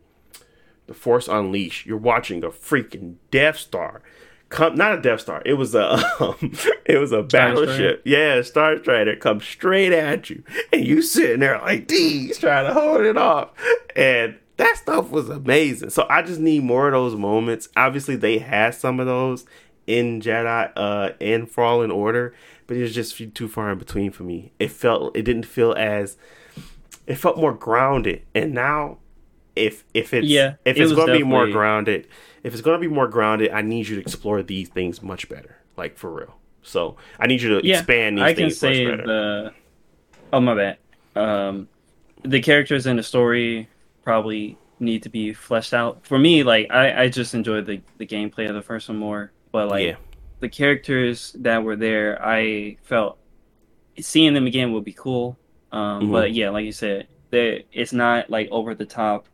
[0.89, 1.87] the Force Unleashed.
[1.87, 4.03] You're watching a freaking Death Star.
[4.49, 5.43] Come, not a Death Star.
[5.45, 6.53] It was a, um,
[6.85, 8.03] it was a battleship.
[8.05, 12.73] Yeah, Star Destroyer comes straight at you, and you sitting there like these trying to
[12.73, 13.51] hold it off,
[13.95, 15.91] and that stuff was amazing.
[15.91, 17.69] So I just need more of those moments.
[17.77, 19.45] Obviously, they had some of those
[19.87, 22.35] in Jedi, uh, in Fallen Order,
[22.67, 24.53] but it was just too far in between for me.
[24.59, 26.17] It felt, it didn't feel as,
[27.07, 28.99] it felt more grounded, and now
[29.59, 32.09] if if it's Yeah, if it's was going to be more grounded,
[32.43, 35.29] if it's going to be more grounded, I need you to explore these things much
[35.29, 36.37] better, like for real.
[36.63, 39.07] So I need you to yeah, expand these I can say much better.
[39.07, 39.55] the.
[40.33, 40.79] Oh my bad.
[41.17, 41.69] Um,
[42.25, 43.69] the characters in the story
[44.05, 46.07] probably need to be fleshed out.
[46.07, 49.33] For me, like I, I just enjoyed the the gameplay of the first one more,
[49.53, 49.97] but like yeah,
[50.41, 53.19] the characters that were there, I felt
[54.01, 55.39] seeing them again would be cool.
[55.73, 56.13] Um, Mhm.
[56.13, 59.29] But yeah, like you said, it's not like over the top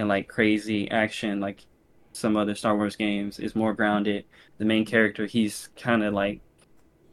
[0.00, 1.64] and like crazy action like
[2.12, 3.38] some other Star Wars games.
[3.38, 4.24] Is more grounded.
[4.58, 6.40] The main character, he's kind of like,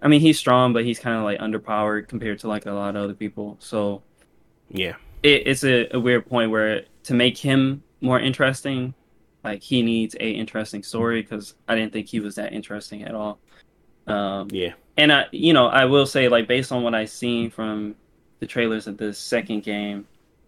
[0.01, 2.95] I mean, he's strong, but he's kind of like underpowered compared to like a lot
[2.95, 3.57] of other people.
[3.59, 4.01] So
[4.69, 8.93] yeah, it, it's a, a weird point where to make him more interesting,
[9.43, 13.13] like he needs a interesting story because I didn't think he was that interesting at
[13.13, 13.39] all.
[14.07, 17.49] Um, yeah, and I, you know, I will say like based on what I've seen
[17.49, 17.95] from
[18.39, 20.07] the trailers of the second game,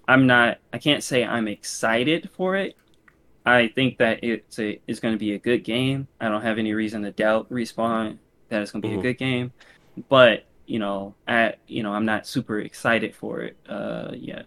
[0.10, 0.57] I'm not.
[0.74, 2.76] I can't say I'm excited for it.
[3.45, 6.07] I think that it's a it's going to be a good game.
[6.20, 8.18] I don't have any reason to doubt respawn
[8.49, 8.99] that it's going to be Mhm.
[8.99, 9.53] a good game,
[10.10, 14.45] but you know, I you know, I'm not super excited for it uh, yet.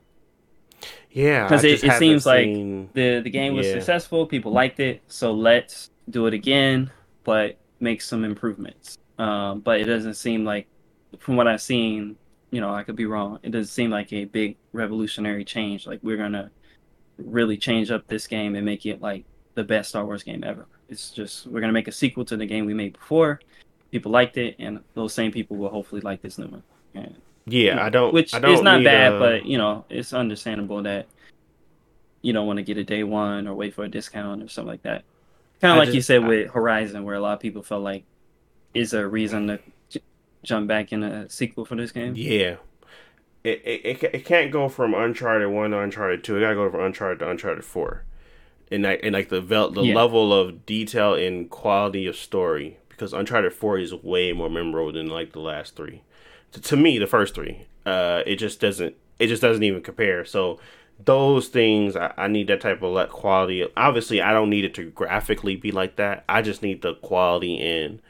[1.10, 2.46] Yeah, because it- it seems like
[2.94, 3.74] the The game was Yeah.
[3.74, 4.26] successful.
[4.26, 6.90] People liked it, so let's do it again,
[7.24, 8.98] but make some improvements.
[9.18, 10.66] Um, but it doesn't seem like,
[11.18, 12.16] from what I've seen,
[12.52, 13.40] you know, I could be wrong.
[13.42, 15.86] It doesn't seem like a big revolutionary change.
[15.86, 16.50] Like we're gonna
[17.18, 19.24] really change up this game and make it like
[19.54, 20.66] the best Star Wars game ever.
[20.88, 23.40] It's just we're gonna make a sequel to the game we made before.
[23.90, 26.62] People liked it, and those same people will hopefully like this new one.
[26.94, 27.14] And,
[27.46, 28.12] yeah, I don't.
[28.14, 31.06] which I don't is not bad, a- but you know, it's understandable that
[32.20, 34.68] you don't want to get a day one or wait for a discount or something
[34.68, 35.04] like that.
[35.60, 38.04] Kind of like you said I- with Horizon, where a lot of people felt like,
[38.74, 39.58] is there a reason to
[40.42, 42.14] jump back in a sequel for this game?
[42.16, 42.56] Yeah.
[43.44, 46.36] It, it, it, it can't go from Uncharted 1 to Uncharted 2.
[46.36, 48.04] It gotta go from Uncharted to Uncharted 4.
[48.70, 49.94] And, like, and like the vel- the Yeah.
[49.94, 52.78] level of detail and quality of story.
[52.88, 56.02] Because Uncharted 4 is way more memorable than like the last three.
[56.52, 57.66] To, to me, the first three.
[57.84, 60.24] Uh, it just doesn't it just doesn't even compare.
[60.24, 60.60] So
[61.04, 63.66] those things I, I need that type of like quality.
[63.76, 66.22] Obviously I don't need it to graphically be like that.
[66.28, 68.00] I just need the quality in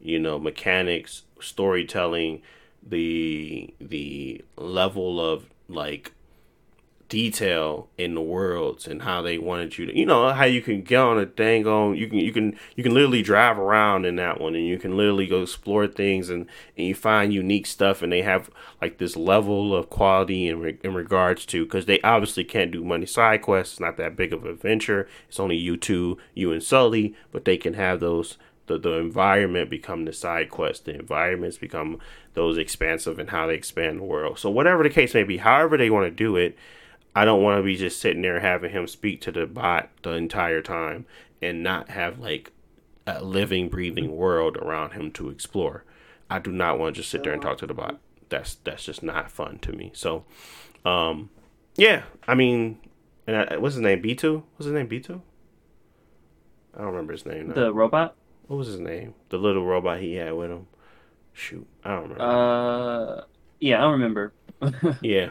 [0.00, 2.42] you know mechanics storytelling
[2.82, 6.12] the the level of like
[7.08, 10.82] detail in the worlds and how they wanted you to you know how you can
[10.82, 14.16] get on a dang on you can you can you can literally drive around in
[14.16, 18.02] that one and you can literally go explore things and and you find unique stuff
[18.02, 18.50] and they have
[18.82, 22.82] like this level of quality in, re- in regards to because they obviously can't do
[22.82, 26.50] money side quests it's not that big of an adventure it's only you two you
[26.50, 30.94] and sully but they can have those the, the environment become the side quest the
[30.94, 31.98] environments become
[32.34, 35.76] those expansive and how they expand the world so whatever the case may be however
[35.76, 36.56] they want to do it
[37.14, 40.10] i don't want to be just sitting there having him speak to the bot the
[40.10, 41.06] entire time
[41.42, 42.52] and not have like
[43.06, 45.84] a living, breathing world around him to explore.
[46.28, 47.98] I do not want to just sit there and talk to the bot.
[48.28, 49.92] That's that's just not fun to me.
[49.94, 50.24] So,
[50.84, 51.30] um,
[51.76, 52.78] yeah, I mean,
[53.26, 54.02] and I, what's his name?
[54.02, 54.42] B two.
[54.56, 54.88] What's his name?
[54.88, 55.22] B two.
[56.74, 57.48] I don't remember his name.
[57.48, 57.54] Now.
[57.54, 58.16] The robot.
[58.46, 59.14] What was his name?
[59.30, 60.66] The little robot he had with him.
[61.32, 62.22] Shoot, I don't remember.
[62.22, 63.24] Uh,
[63.60, 64.32] yeah, I don't remember.
[65.02, 65.30] yeah.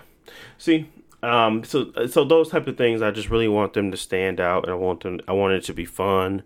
[0.57, 0.89] See,
[1.23, 4.63] um, so so those type of things, I just really want them to stand out,
[4.63, 5.19] and I want them.
[5.27, 6.43] I want it to be fun.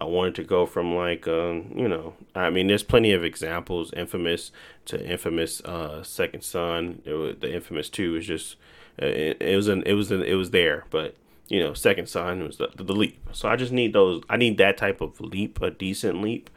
[0.00, 3.92] I wanted to go from like, um, you know, I mean, there's plenty of examples.
[3.92, 4.50] Infamous
[4.86, 7.02] to Infamous uh, Second Son.
[7.06, 8.56] Was, the Infamous Two is just
[9.00, 11.14] uh, it, it, was an it was an, it was there, but
[11.52, 13.20] you know, Second Son was the, the leap.
[13.32, 14.22] So I just need those.
[14.30, 16.48] I need that type of leap, a decent leap.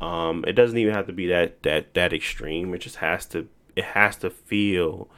[0.00, 2.74] Um, it doesn't even have to be that that that extreme.
[2.74, 3.46] It just has to.
[3.76, 5.08] It has to feel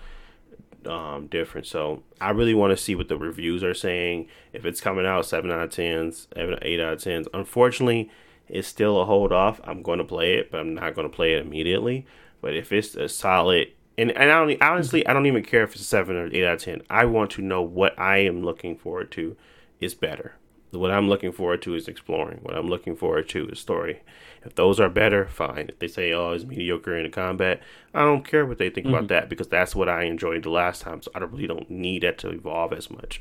[0.85, 1.67] um, different.
[1.67, 4.29] So I really want to see what the reviews are saying.
[4.53, 7.27] If it's coming out seven out of tens, eight out of tens.
[7.33, 8.11] Unfortunately,
[8.49, 9.63] it's still a hold off.
[9.65, 12.05] I'm going to play it, but I'm not going to play it immediately.
[12.43, 13.69] But if it's a solid,
[13.99, 16.45] and, and I don't honestly, I don't even care if it's a seven or eight
[16.45, 16.83] out of ten.
[16.89, 19.37] I want to know what I am looking forward to
[19.81, 20.35] is better.
[20.71, 22.39] What I'm looking forward to is exploring.
[22.43, 24.03] What I'm looking forward to is story.
[24.43, 25.67] If those are better, fine.
[25.69, 27.61] If they say, oh, it's mediocre in the combat,
[27.93, 28.97] I don't care what they think mm-hmm.
[28.97, 31.03] about that because that's what I enjoyed the last time.
[31.03, 33.21] So I really don't need that to evolve as much.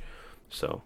[0.49, 0.81] So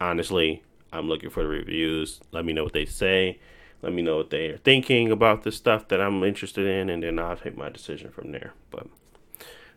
[0.00, 0.62] honestly,
[0.92, 2.20] I'm looking for the reviews.
[2.30, 3.40] Let me know what they say.
[3.82, 7.02] Let me know what they are thinking about the stuff that I'm interested in, and
[7.02, 8.54] then I'll take my decision from there.
[8.70, 8.86] But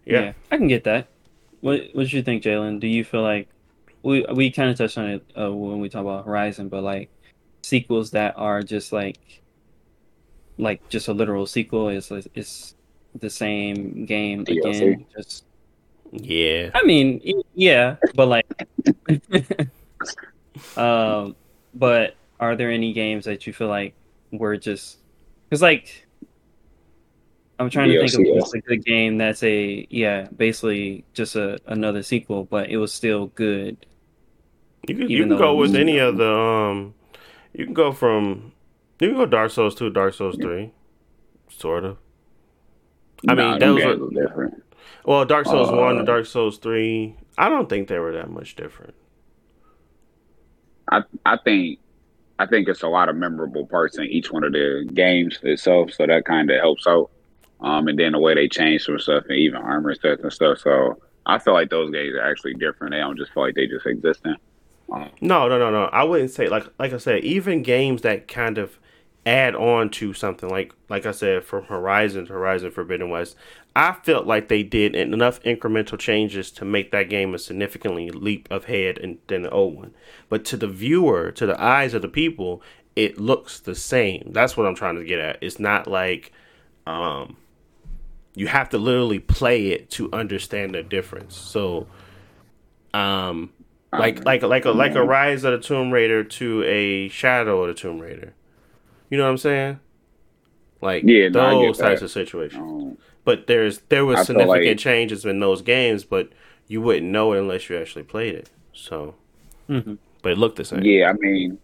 [0.08, 1.08] yeah, yeah I can get that.
[1.62, 2.80] What What do you think, Jalen?
[2.80, 3.48] Do you feel like
[4.04, 7.10] we we kind of touched on it uh, when we talk about Horizon, but like
[7.62, 9.42] sequels that are just like
[10.58, 12.76] like just a literal sequel is is
[13.20, 14.68] the same game DLC.
[14.68, 15.06] again.
[15.16, 15.46] Just
[16.12, 16.72] yeah.
[16.74, 17.22] I mean,
[17.54, 18.48] yeah, but like,
[20.78, 21.36] um,
[21.74, 23.94] but are there any games that you feel like
[24.32, 25.00] were just
[25.50, 26.07] because like
[27.60, 28.60] I'm trying DLC, to think of yeah.
[28.60, 33.28] a good game that's a yeah, basically just a another sequel, but it was still
[33.28, 33.86] good.
[34.88, 36.94] You can, you can go with any of the um,
[37.54, 38.54] you can go from
[39.00, 40.72] you can go Dark Souls two, Dark Souls three,
[41.50, 41.98] sort of.
[43.28, 44.64] I nah, mean, those are different.
[45.04, 47.16] Well, Dark Souls uh, one, Dark Souls three.
[47.38, 48.94] I don't think they were that much different.
[50.92, 51.80] I I think
[52.38, 55.92] I think it's a lot of memorable parts in each one of the games itself,
[55.92, 57.10] so that kind of helps out.
[57.60, 60.60] Um, and then the way they change some stuff and even armor sets and stuff.
[60.60, 62.94] So I feel like those games are actually different.
[62.94, 64.36] They don't just feel like they just exist in.
[64.92, 65.86] Um, no, no, no, no.
[65.86, 68.80] I wouldn't say like like I said, even games that kind of
[69.26, 73.36] add on to something like like I said from Horizon to Horizon Forbidden West,
[73.76, 78.48] I felt like they did enough incremental changes to make that game a significantly leap
[78.50, 79.94] ahead in, than the old one.
[80.30, 82.62] But to the viewer, to the eyes of the people,
[82.96, 84.32] it looks the same.
[84.32, 85.40] That's what I'm trying to get at.
[85.42, 86.32] It's not like
[86.86, 87.36] um,
[88.38, 91.36] you have to literally play it to understand the difference.
[91.36, 91.88] So
[92.94, 93.52] um,
[93.92, 97.68] like like like a like a Rise of the Tomb Raider to a Shadow of
[97.68, 98.34] the Tomb Raider
[99.10, 99.80] you know what I'm saying?
[100.82, 102.62] Like yeah, no, those types of situations.
[102.62, 106.30] Um, but there's there was I significant like, changes in those games, but
[106.68, 108.50] you wouldn't know it unless you actually played it.
[108.74, 109.16] So,
[109.70, 109.96] mm-hmm.
[110.22, 110.84] but it looked the same.
[110.84, 111.58] Yeah, I mean,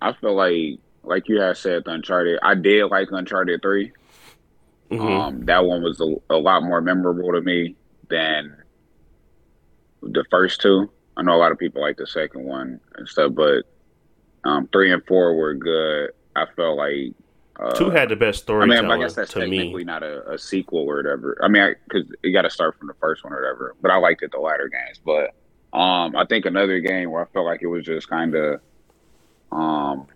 [0.00, 2.38] I feel like like you have said, Uncharted.
[2.42, 3.92] I did like Uncharted 3
[4.98, 5.20] mm-hmm.
[5.20, 7.76] Um, that one was a, a lot more memorable to me
[8.08, 8.56] than
[10.02, 10.90] the first two.
[11.16, 13.64] I know a lot of people like the second one and stuff, but
[14.44, 16.10] um, three and four were good.
[16.36, 17.14] I felt like
[17.58, 18.62] uh, two had the best story.
[18.62, 19.84] I mean, I guess that's technically me.
[19.84, 21.38] not a, a, sequel or whatever.
[21.42, 23.76] I mean, because you got to start from the first one or whatever.
[23.80, 25.00] But I liked it the latter games.
[25.04, 25.34] But
[25.76, 28.60] um, I think another game where I felt like it was just kind of
[29.52, 30.08] um,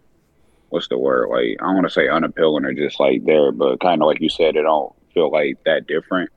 [0.70, 1.28] what's the word?
[1.28, 4.20] Like I don't want to say unappealing or just like there, but kind of like
[4.20, 6.30] you said, it don't feel like that different.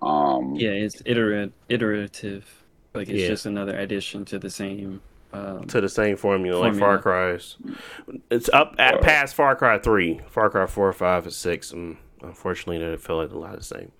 [0.00, 1.52] Um, yeah, it's iterative.
[1.68, 2.64] Iterative.
[2.94, 3.28] Like it's yeah.
[3.28, 5.00] just another addition to the same
[5.32, 7.56] um, to the same formula, formula, like Far Cry's.
[8.30, 11.72] It's up at past Far Cry three, Far Cry four, five, and six.
[11.72, 13.92] And unfortunately, they feel like a lot of the same.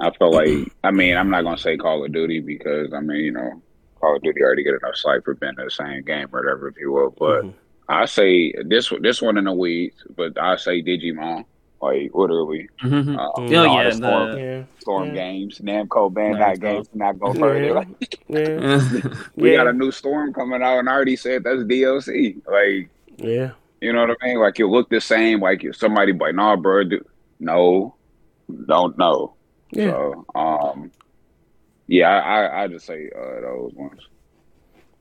[0.00, 3.24] I feel like I mean I'm not gonna say Call of Duty because I mean
[3.24, 3.62] you know
[4.00, 6.76] Call of Duty already get enough slack for being the same game or whatever if
[6.78, 7.58] you will, but mm-hmm.
[7.88, 11.44] I say this this one in the weeds, but I say Digimon.
[11.80, 13.18] Like literally, mm-hmm.
[13.18, 15.14] uh, oh yeah, Storm, the, yeah, Storm yeah.
[15.14, 17.86] Games, Namco Bandai Games, not go further.
[18.28, 19.08] Yeah.
[19.36, 22.40] we got a new Storm coming out, and I already said that's DLC.
[22.46, 22.88] Like,
[23.18, 23.50] yeah,
[23.82, 24.38] you know what I mean?
[24.38, 25.40] Like, you look the same.
[25.40, 27.04] Like, if somebody like, nah, bro, do,
[27.40, 27.94] no,
[28.66, 29.34] don't know.
[29.70, 29.90] Yeah.
[29.90, 30.90] So, um,
[31.88, 34.00] yeah, I, I, I just say uh, those ones.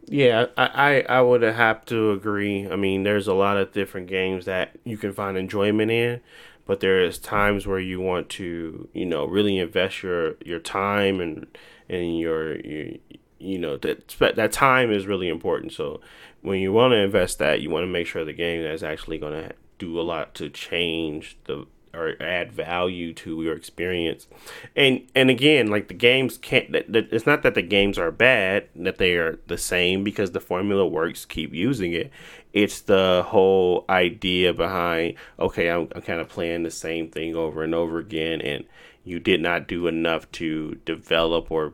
[0.08, 2.70] Yeah, I, I, I would have to agree.
[2.70, 6.22] I mean, there's a lot of different games that you can find enjoyment in,
[6.66, 11.20] but there is times where you want to, you know, really invest your your time
[11.20, 11.48] and
[11.90, 12.94] and your, your
[13.40, 15.74] you know that that time is really important.
[15.74, 16.02] So
[16.42, 19.18] when you want to invest that, you want to make sure the game is actually
[19.18, 21.66] going to do a lot to change the
[21.96, 24.28] or add value to your experience.
[24.76, 26.68] And and again, like the games can't.
[26.74, 30.86] It's not that the games are bad; that they are the same because the formula
[30.86, 31.26] works.
[31.26, 32.12] Keep using it.
[32.54, 35.16] It's the whole idea behind.
[35.40, 38.66] Okay, I'm, I'm kind of playing the same thing over and over again, and
[39.04, 41.74] you did not do enough to develop or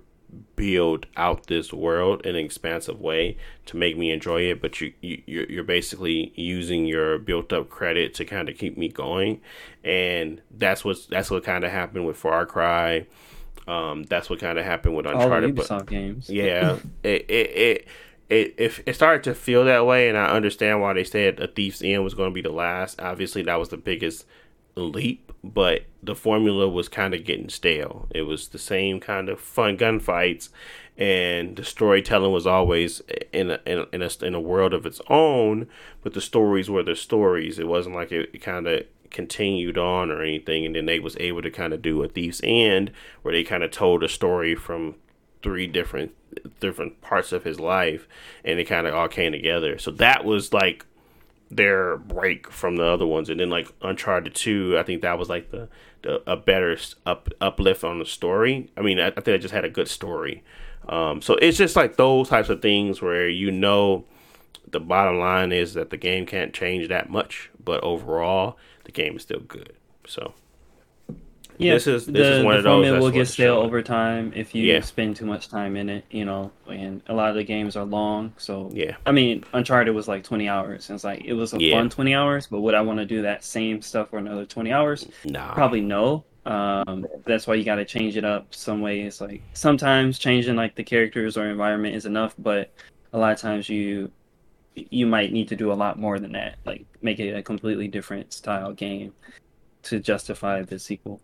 [0.55, 4.93] build out this world in an expansive way to make me enjoy it but you,
[5.01, 9.41] you you're basically using your built up credit to kind of keep me going.
[9.83, 13.07] And that's what's that's what kind of happened with Far Cry.
[13.67, 16.29] Um that's what kind of happened with Uncharted All Ubisoft games.
[16.29, 16.77] Yeah.
[17.03, 17.87] It, it it
[18.31, 21.47] it, it, it started to feel that way, and I understand why they said A
[21.47, 23.01] Thief's End was going to be the last.
[23.01, 24.25] Obviously, that was the biggest
[24.75, 28.07] leap, but the formula was kind of getting stale.
[28.11, 30.49] It was the same kind of fun gunfights,
[30.97, 33.01] and the storytelling was always
[33.33, 35.67] in a, in a, in a, in a world of its own.
[36.03, 37.57] But the stories were the stories.
[37.57, 40.65] It wasn't like it, it kind of continued on or anything.
[40.65, 42.91] And then they was able to kind of do a Thief's End,
[43.21, 44.95] where they kind of told a story from
[45.41, 46.13] three different
[46.59, 48.07] different parts of his life,
[48.45, 49.77] and it kind of all came together.
[49.77, 50.85] So that was like
[51.51, 53.29] their break from the other ones.
[53.29, 55.67] And then like Uncharted Two, I think that was like the,
[56.01, 58.71] the a better up uplift on the story.
[58.77, 60.43] I mean, I, I think it just had a good story.
[60.87, 64.05] Um, so it's just like those types of things where you know
[64.67, 69.17] the bottom line is that the game can't change that much, but overall the game
[69.17, 69.73] is still good.
[70.07, 70.33] So
[71.57, 73.01] yeah, this is this the, is one of those.
[73.01, 74.81] will get stale over time if you yeah.
[74.81, 76.05] spend too much time in it.
[76.09, 78.33] You know, and a lot of the games are long.
[78.37, 80.89] So yeah, I mean, Uncharted was like twenty hours.
[80.89, 81.75] And it's like it was a yeah.
[81.75, 84.71] fun twenty hours, but would I want to do that same stuff for another twenty
[84.71, 85.07] hours?
[85.25, 86.23] Nah, probably no.
[86.45, 89.21] Um, that's why you got to change it up some ways.
[89.21, 92.71] Like sometimes changing like the characters or environment is enough, but
[93.13, 94.11] a lot of times you
[94.75, 96.57] you might need to do a lot more than that.
[96.65, 99.13] Like make it a completely different style game
[99.83, 101.19] to justify the sequel.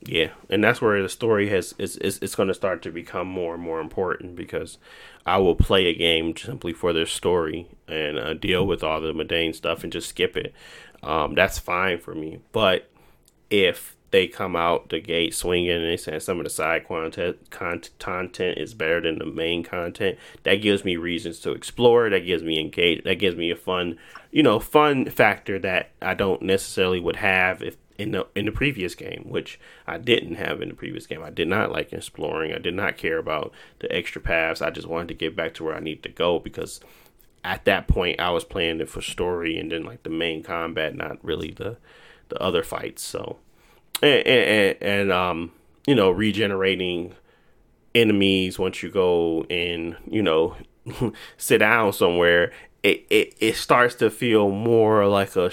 [0.00, 3.26] Yeah, and that's where the story has is is it's going to start to become
[3.26, 4.78] more and more important because
[5.26, 9.12] I will play a game simply for their story and uh, deal with all the
[9.12, 10.54] mundane stuff and just skip it.
[11.02, 12.40] Um, that's fine for me.
[12.52, 12.88] But
[13.50, 17.50] if they come out the gate swinging and they say some of the side content
[17.98, 22.08] content is better than the main content, that gives me reasons to explore.
[22.08, 23.04] That gives me engage.
[23.04, 23.98] That gives me a fun,
[24.30, 28.52] you know, fun factor that I don't necessarily would have if in the in the
[28.52, 31.22] previous game, which I didn't have in the previous game.
[31.22, 32.52] I did not like exploring.
[32.52, 34.62] I did not care about the extra paths.
[34.62, 36.80] I just wanted to get back to where I need to go because
[37.44, 40.94] at that point I was playing it for story and then like the main combat,
[40.94, 41.76] not really the
[42.28, 43.02] the other fights.
[43.02, 43.38] So
[44.00, 45.52] and and, and um
[45.86, 47.14] you know regenerating
[47.94, 50.56] enemies once you go and you know
[51.36, 52.52] sit down somewhere
[52.82, 55.50] it, it, it starts to feel more like a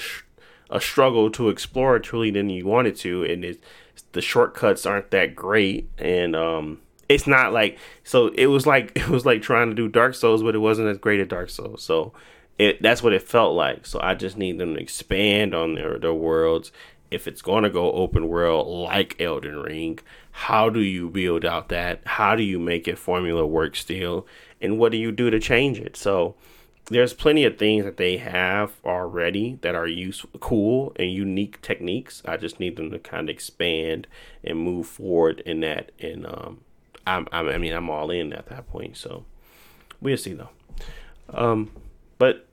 [0.69, 3.63] a struggle to explore truly than you wanted to, and it,
[4.11, 8.27] the shortcuts aren't that great, and um, it's not like so.
[8.29, 10.97] It was like it was like trying to do Dark Souls, but it wasn't as
[10.97, 11.83] great as Dark Souls.
[11.83, 12.13] So
[12.57, 13.85] it that's what it felt like.
[13.85, 16.71] So I just need them to expand on their their worlds.
[17.11, 19.99] If it's going to go open world like Elden Ring,
[20.31, 22.01] how do you build out that?
[22.05, 24.25] How do you make it formula work still?
[24.59, 25.95] And what do you do to change it?
[25.95, 26.35] So
[26.87, 32.21] there's plenty of things that they have already that are useful, cool, and unique techniques.
[32.25, 34.07] I just need them to kind of expand
[34.43, 35.91] and move forward in that.
[35.99, 36.61] And um,
[37.07, 38.97] I'm, I'm, I mean, I'm all in at that point.
[38.97, 39.25] So
[39.99, 40.49] we'll see though.
[41.29, 41.71] Um,
[42.19, 42.47] but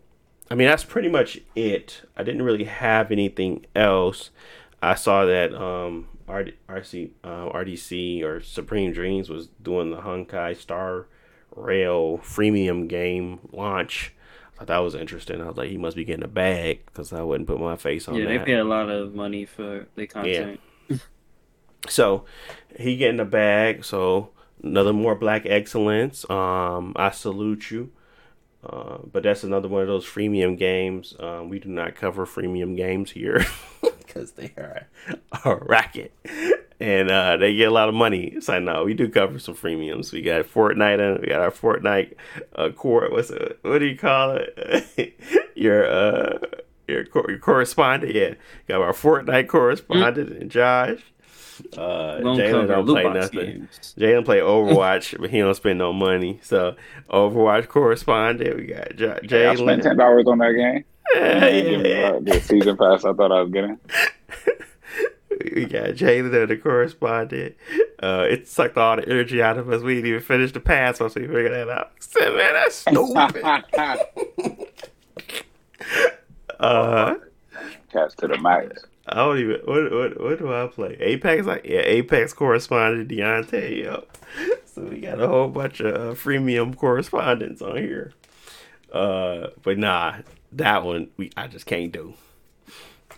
[0.50, 2.02] I mean, that's pretty much it.
[2.16, 4.30] I didn't really have anything else.
[4.80, 11.06] I saw that um, RC, uh, RDC or Supreme Dreams was doing the Honkai Star
[11.54, 14.14] Rail freemium game launch
[14.62, 15.40] I thought that was interesting.
[15.40, 18.06] I was like, he must be getting a bag because I wouldn't put my face
[18.06, 18.28] on yeah, that.
[18.28, 20.60] They pay a lot of money for the content.
[20.88, 20.98] Yeah.
[21.88, 22.26] so
[22.78, 23.84] he getting a bag.
[23.84, 24.30] So
[24.62, 26.28] another more black excellence.
[26.30, 27.90] Um, I salute you.
[28.64, 31.16] Uh, but that's another one of those freemium games.
[31.18, 33.44] Um, we do not cover freemium games here
[33.98, 34.86] because they are
[35.44, 36.14] a racket
[36.82, 38.40] and uh, they get a lot of money.
[38.40, 40.12] So no, we do cover some freemiums.
[40.12, 42.14] We got Fortnite, and we got our Fortnite
[42.56, 43.08] uh, core.
[43.08, 43.60] What's it?
[43.62, 45.16] What do you call it?
[45.54, 46.38] your uh,
[46.88, 48.12] your, your correspondent.
[48.14, 48.34] Yeah,
[48.66, 50.42] got our Fortnite correspondent mm-hmm.
[50.42, 50.98] and Josh.
[51.76, 53.46] Uh, We don't Jalen cover don't play box nothing.
[53.52, 53.94] games.
[53.96, 56.40] Jalen play Overwatch, but he don't spend no money.
[56.42, 56.74] So
[57.10, 60.84] Overwatch correspondent, we got J- Yeah, I spent ten dollars on that game.
[61.14, 62.08] Yeah, yeah, yeah.
[62.08, 63.78] uh, the season pass I thought I was getting.
[65.54, 67.56] We got Jalen the correspondent.
[68.02, 69.82] Uh, it sucked all the energy out of us.
[69.82, 71.92] We didn't even finish the pass once we figured that out.
[71.94, 74.68] I said, man, that's stupid.
[76.60, 77.14] uh,
[77.92, 78.84] Cast to the max.
[79.06, 79.60] I don't even.
[79.64, 80.96] What, what what do I play?
[81.00, 83.84] Apex, like yeah, Apex correspondent Deontay.
[83.84, 84.04] Yo.
[84.64, 88.12] So we got a whole bunch of uh, freemium correspondents on here.
[88.92, 90.16] Uh, but nah,
[90.52, 92.14] that one we I just can't do.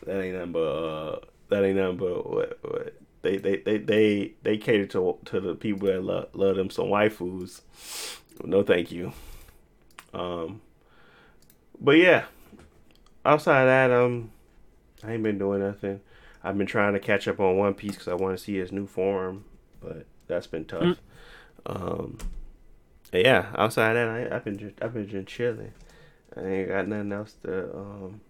[0.04, 1.18] That ain't nothing but uh,
[1.54, 5.54] that ain't nothing but what what they they they they, they cater to to the
[5.54, 7.60] people that love, love them some waifus.
[8.42, 9.12] No, thank you.
[10.12, 10.60] Um,
[11.80, 12.24] but yeah,
[13.24, 14.32] outside of that, um,
[15.04, 16.00] I ain't been doing nothing.
[16.42, 18.72] I've been trying to catch up on One Piece because I want to see his
[18.72, 19.44] new form,
[19.80, 20.98] but that's been tough.
[21.64, 22.18] Um,
[23.12, 25.72] yeah, outside of that, I, I've been just, I've been just chilling.
[26.36, 28.20] I ain't got nothing else to um,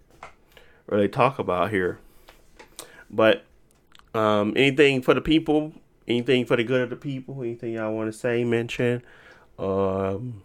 [0.87, 1.99] really talk about here.
[3.15, 3.45] But
[4.13, 5.73] um, anything for the people,
[6.09, 9.03] anything for the good of the people, anything y'all want to say, mention,
[9.59, 10.43] um,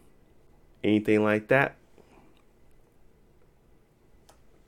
[0.84, 1.76] anything like that.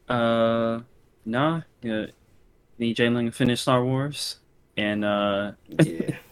[0.10, 0.82] Uh,
[1.26, 1.62] nah.
[1.82, 2.08] Yeah,
[2.78, 4.38] need Jalen to finish Star Wars,
[4.78, 6.18] and uh, Yeah,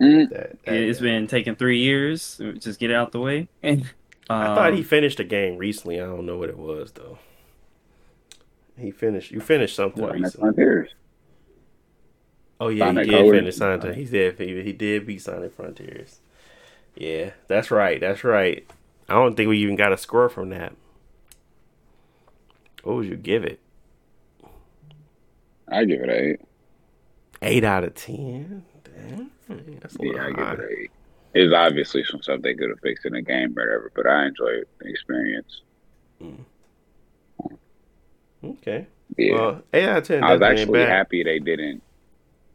[0.00, 0.30] Mm.
[0.30, 2.40] that, that- it's been taking three years.
[2.58, 3.48] Just get it out the way.
[3.62, 3.84] And
[4.30, 6.00] I thought he um, finished a game recently.
[6.00, 7.18] I don't know what it was though.
[8.78, 9.30] He finished.
[9.30, 10.86] You finished something What, recently.
[12.60, 13.38] Oh yeah, Sonic he did Colors.
[13.38, 13.94] finish Sonic.
[13.94, 14.38] He did.
[14.38, 16.20] He, he did beat Sonic Frontiers.
[16.94, 17.98] Yeah, that's right.
[17.98, 18.70] That's right.
[19.08, 20.74] I don't think we even got a score from that.
[22.82, 23.60] What would you give it?
[25.68, 26.40] I give it eight.
[27.42, 28.64] Eight out of ten.
[28.84, 29.30] Damn,
[29.80, 30.90] that's a Yeah, I give it eight.
[31.32, 34.26] It's obviously some stuff they could have fixed in the game or whatever, but I
[34.26, 35.62] enjoy the experience.
[36.20, 36.34] Hmm.
[38.44, 38.86] Okay.
[39.16, 39.34] Yeah.
[39.34, 40.24] Well, eight out of ten.
[40.24, 41.82] I was actually happy they didn't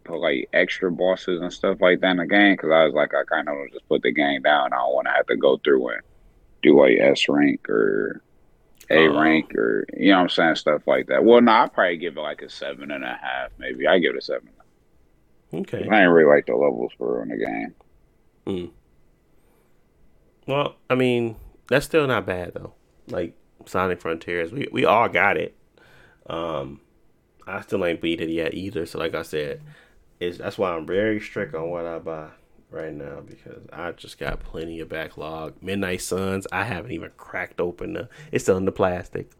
[0.05, 3.13] put like extra bosses and stuff like that in the game because I was like,
[3.13, 4.71] I kind of just put the game down.
[4.73, 6.01] I don't want to have to go through and
[6.63, 8.21] do like S rank or
[8.89, 9.19] A Oh.
[9.21, 11.23] rank or you know what I'm saying stuff like that.
[11.25, 13.87] Well, no, I'd probably give it like a seven and a half, maybe.
[13.87, 14.49] I give it a seven.
[15.53, 15.87] Okay.
[15.89, 18.71] I ain't really like the levels for in the game.
[20.47, 21.35] Well, I mean,
[21.69, 22.73] that's still not bad though.
[23.07, 25.55] Like Sonic Frontiers, we we all got it.
[26.27, 26.81] Um,
[27.47, 28.85] I still ain't beat it yet either.
[28.85, 29.61] So like I said,
[30.27, 32.29] it's that's why I'm very strict on what I buy
[32.69, 35.55] right now because I just got plenty of backlog.
[35.61, 38.09] Midnight Suns, I haven't even cracked open the.
[38.31, 39.31] It's still in the plastic.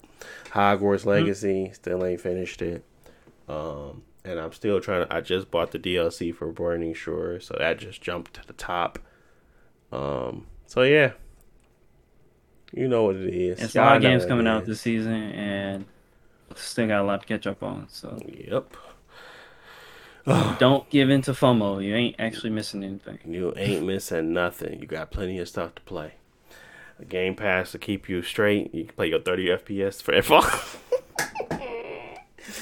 [0.51, 2.83] Hogwarts Legacy, still ain't finished it.
[3.47, 5.15] Um, and I'm still trying to.
[5.15, 8.99] I just bought the DLC for Burning Shore, so that just jumped to the top.
[9.91, 11.11] Um, so yeah,
[12.73, 13.61] you know what it is.
[13.61, 15.85] it's a lot of Y'all games coming out this season, and
[16.55, 17.87] still got a lot to catch up on.
[17.89, 18.75] So Yep,
[20.59, 21.83] don't give in to FOMO.
[21.83, 23.19] You ain't actually missing anything.
[23.25, 24.81] you ain't missing nothing.
[24.81, 26.13] You got plenty of stuff to play.
[26.99, 28.73] A Game Pass to keep you straight.
[28.73, 30.41] You can play your 30 FPS for forever.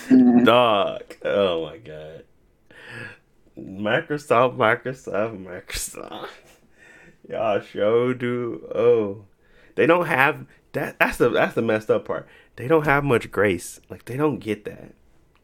[0.43, 1.03] Dog.
[1.23, 2.23] Oh my god.
[3.57, 6.27] Microsoft, Microsoft, Microsoft.
[7.29, 8.67] Y'all sure do.
[8.75, 9.25] Oh,
[9.75, 10.99] they don't have that.
[10.99, 12.27] That's the that's the messed up part.
[12.57, 13.79] They don't have much grace.
[13.89, 14.93] Like they don't get that.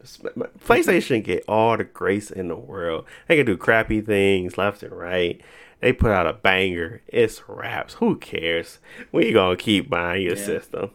[0.02, 3.04] PlayStation get all the grace in the world.
[3.28, 5.40] They can do crappy things left and right.
[5.80, 7.02] They put out a banger.
[7.06, 7.94] It's raps.
[7.94, 8.78] Who cares?
[9.12, 10.44] We gonna keep buying your Yeah.
[10.44, 10.90] system.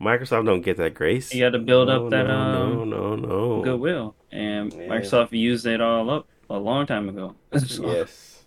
[0.00, 1.34] Microsoft don't get that grace.
[1.34, 3.62] You got to build No, up that no, um no, no, no.
[3.62, 4.88] goodwill, and Yeah.
[4.88, 7.34] Microsoft used it all up a long time ago.
[7.58, 8.44] So, Yes.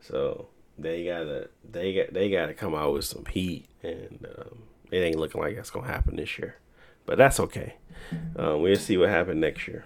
[0.00, 0.48] So
[0.78, 5.18] they gotta they got they gotta come out with some heat, and um, it ain't
[5.18, 6.56] looking like that's gonna happen this year.
[7.06, 7.74] But that's okay.
[8.36, 9.84] Um, we'll see what happens next year.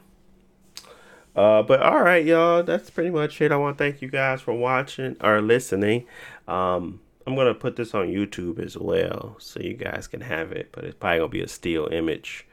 [1.37, 2.63] Uh, but all right, y'all.
[2.63, 3.53] That's pretty much it.
[3.53, 6.07] I want to thank you guys for watching or listening.
[6.49, 10.71] Um, I'm gonna put this on YouTube as well, so you guys can have it.
[10.73, 12.47] But it's probably gonna be a still image,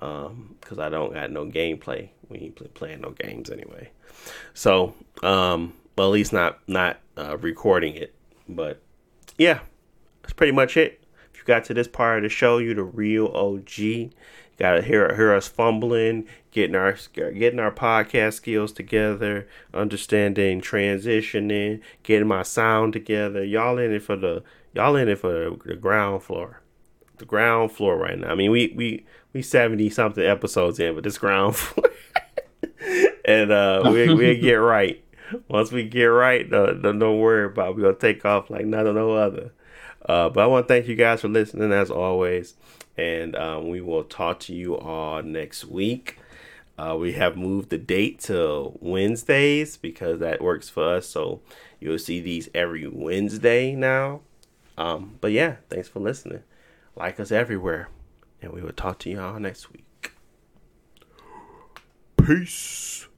[0.00, 2.10] um, because I don't got no gameplay.
[2.28, 3.90] We ain't play, playing no games anyway.
[4.52, 8.14] So, um, at least not not uh, recording it.
[8.48, 8.82] But
[9.38, 9.60] yeah,
[10.22, 11.02] that's pretty much it.
[11.48, 14.10] Got to this part of the show, you the real OG.
[14.58, 21.80] Got to hear hear us fumbling, getting our getting our podcast skills together, understanding transitioning,
[22.02, 23.42] getting my sound together.
[23.42, 24.42] Y'all in it for the
[24.74, 26.60] y'all in it for the ground floor,
[27.16, 28.28] the ground floor right now.
[28.30, 31.90] I mean, we we we seventy something episodes in, but this ground floor.
[33.24, 35.02] and uh, we we get right.
[35.48, 37.70] Once we get right, don't, don't worry about.
[37.70, 37.76] It.
[37.76, 39.54] We're gonna take off like none of no other.
[40.06, 42.54] Uh, but I want to thank you guys for listening as always,
[42.96, 46.18] and um, we will talk to you all next week.
[46.78, 51.08] Uh, we have moved the date to Wednesdays because that works for us.
[51.08, 51.40] So
[51.80, 54.20] you'll see these every Wednesday now.
[54.76, 56.44] Um, but yeah, thanks for listening.
[56.94, 57.88] Like us everywhere,
[58.40, 60.12] and we will talk to y'all next week.
[62.16, 63.06] Peace.